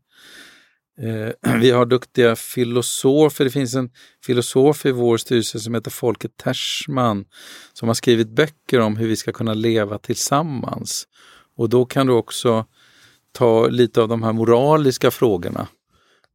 Eh, 0.98 1.52
vi 1.60 1.70
har 1.70 1.86
duktiga 1.86 2.36
filosofer. 2.36 3.44
Det 3.44 3.50
finns 3.50 3.74
en 3.74 3.90
filosof 4.24 4.86
i 4.86 4.92
vår 4.92 5.16
styrelse 5.16 5.60
som 5.60 5.74
heter 5.74 5.90
Folke 5.90 6.28
Tersman 6.28 7.24
som 7.72 7.88
har 7.88 7.94
skrivit 7.94 8.28
böcker 8.28 8.80
om 8.80 8.96
hur 8.96 9.08
vi 9.08 9.16
ska 9.16 9.32
kunna 9.32 9.54
leva 9.54 9.98
tillsammans. 9.98 11.08
Och 11.56 11.68
då 11.68 11.84
kan 11.84 12.06
du 12.06 12.12
också 12.12 12.66
ta 13.32 13.68
lite 13.68 14.02
av 14.02 14.08
de 14.08 14.22
här 14.22 14.32
moraliska 14.32 15.10
frågorna 15.10 15.68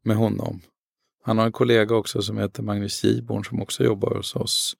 med 0.04 0.18
honom. 0.18 0.62
Han 1.24 1.38
har 1.38 1.46
en 1.46 1.52
kollega 1.52 1.96
också 1.96 2.22
som 2.22 2.38
heter 2.38 2.64
Magnus 2.64 3.04
Giborn 3.04 3.46
som 3.46 3.62
också 3.62 3.84
jobbar 3.84 4.16
hos 4.16 4.36
oss. 4.36 4.76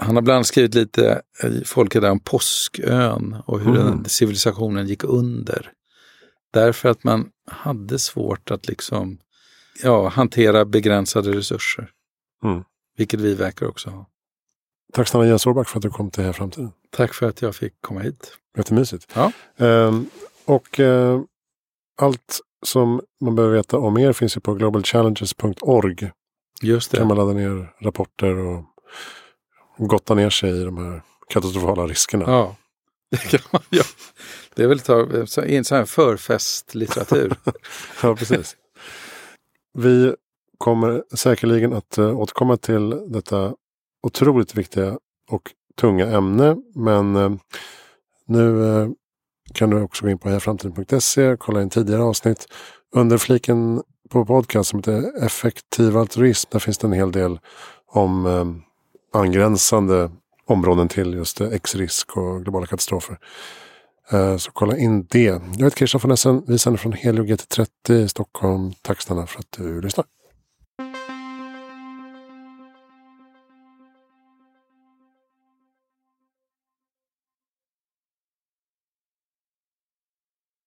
Han 0.00 0.14
har 0.14 0.22
bland 0.22 0.36
annat 0.36 0.46
skrivit 0.46 0.74
lite 0.74 1.22
Folke 1.64 2.00
där 2.00 2.10
om 2.10 2.20
Påskön 2.20 3.36
och 3.46 3.60
hur 3.60 3.76
mm. 3.76 3.86
den 3.86 4.04
civilisationen 4.04 4.86
gick 4.86 5.04
under. 5.04 5.72
Därför 6.52 6.88
att 6.88 7.04
man 7.04 7.28
hade 7.50 7.98
svårt 7.98 8.50
att 8.50 8.68
liksom 8.68 9.18
ja, 9.82 10.08
hantera 10.08 10.64
begränsade 10.64 11.32
resurser. 11.32 11.90
Mm. 12.44 12.64
Vilket 12.96 13.20
vi 13.20 13.34
verkar 13.34 13.66
också 13.66 13.90
ha. 13.90 14.06
Tack 14.92 15.08
snälla 15.08 15.26
Jens 15.26 15.46
Orback 15.46 15.68
för 15.68 15.78
att 15.78 15.82
du 15.82 15.90
kom 15.90 16.10
till 16.10 16.24
Här 16.24 16.32
Framtiden. 16.32 16.72
Tack 16.90 17.14
för 17.14 17.28
att 17.28 17.42
jag 17.42 17.54
fick 17.54 17.72
komma 17.80 18.00
hit. 18.00 18.38
Jättemysigt. 18.56 19.12
Ja. 19.14 19.32
Ehm, 19.56 20.06
och 20.44 20.80
eh, 20.80 21.20
allt 22.00 22.40
som 22.66 23.00
man 23.20 23.34
behöver 23.34 23.56
veta 23.56 23.78
om 23.78 23.98
er 23.98 24.12
finns 24.12 24.36
ju 24.36 24.40
på 24.40 24.54
globalchallenges.org. 24.54 26.10
Just 26.62 26.90
det. 26.90 26.96
kan 26.96 27.08
man 27.08 27.16
ladda 27.16 27.32
ner 27.32 27.74
rapporter 27.80 28.36
och 28.36 28.64
gotta 29.88 30.14
ner 30.14 30.30
sig 30.30 30.60
i 30.60 30.64
de 30.64 30.78
här 30.78 31.02
katastrofala 31.28 31.86
riskerna. 31.86 32.24
Ja, 32.26 32.56
det 33.10 33.16
kan 33.16 33.40
man 33.50 33.62
göra. 33.70 33.86
Det 34.54 34.62
är 34.62 34.66
väl 34.66 34.80
ta, 34.80 35.26
så, 35.26 35.42
en 35.42 35.64
sån 35.64 35.78
här 35.78 35.84
förfestlitteratur. 35.84 37.36
ja, 38.02 38.16
precis. 38.16 38.56
Vi 39.78 40.14
kommer 40.58 41.02
säkerligen 41.14 41.72
att 41.72 41.98
uh, 41.98 42.18
återkomma 42.18 42.56
till 42.56 43.12
detta 43.12 43.54
otroligt 44.02 44.54
viktiga 44.54 44.98
och 45.30 45.50
tunga 45.80 46.06
ämne. 46.06 46.56
Men 46.74 47.16
uh, 47.16 47.36
nu 48.26 48.42
uh, 48.42 48.90
kan 49.54 49.70
du 49.70 49.82
också 49.82 50.04
gå 50.04 50.10
in 50.10 50.18
på 50.18 50.28
hejaframtiden.se 50.28 51.28
och 51.28 51.38
kolla 51.40 51.62
in 51.62 51.70
tidigare 51.70 52.02
avsnitt. 52.02 52.46
Under 52.96 53.18
fliken 53.18 53.82
på 54.10 54.26
podcast 54.26 54.70
som 54.70 54.78
heter 54.78 55.24
Effektiv 55.24 55.96
altruism. 55.96 56.48
Där 56.52 56.58
finns 56.58 56.78
det 56.78 56.86
en 56.86 56.92
hel 56.92 57.12
del 57.12 57.38
om 57.86 58.26
angränsande 59.12 60.10
områden 60.46 60.88
till 60.88 61.14
just 61.14 61.40
eh, 61.40 61.48
X-risk 61.48 62.16
och 62.16 62.42
globala 62.42 62.66
katastrofer. 62.66 63.18
Eh, 64.10 64.36
så 64.36 64.50
kolla 64.50 64.76
in 64.76 65.06
det. 65.10 65.24
Jag 65.56 65.64
heter 65.64 65.76
Christian 65.76 66.00
von 66.02 66.10
Essen. 66.10 66.44
Vi 66.46 66.58
sänder 66.58 66.78
från 66.78 66.92
Helio 66.92 67.24
GT30 67.24 67.92
i 67.92 68.08
Stockholm. 68.08 68.72
Tack 68.82 69.00
snälla 69.00 69.26
för 69.26 69.40
att 69.40 69.52
du 69.56 69.80
lyssnar. 69.80 70.04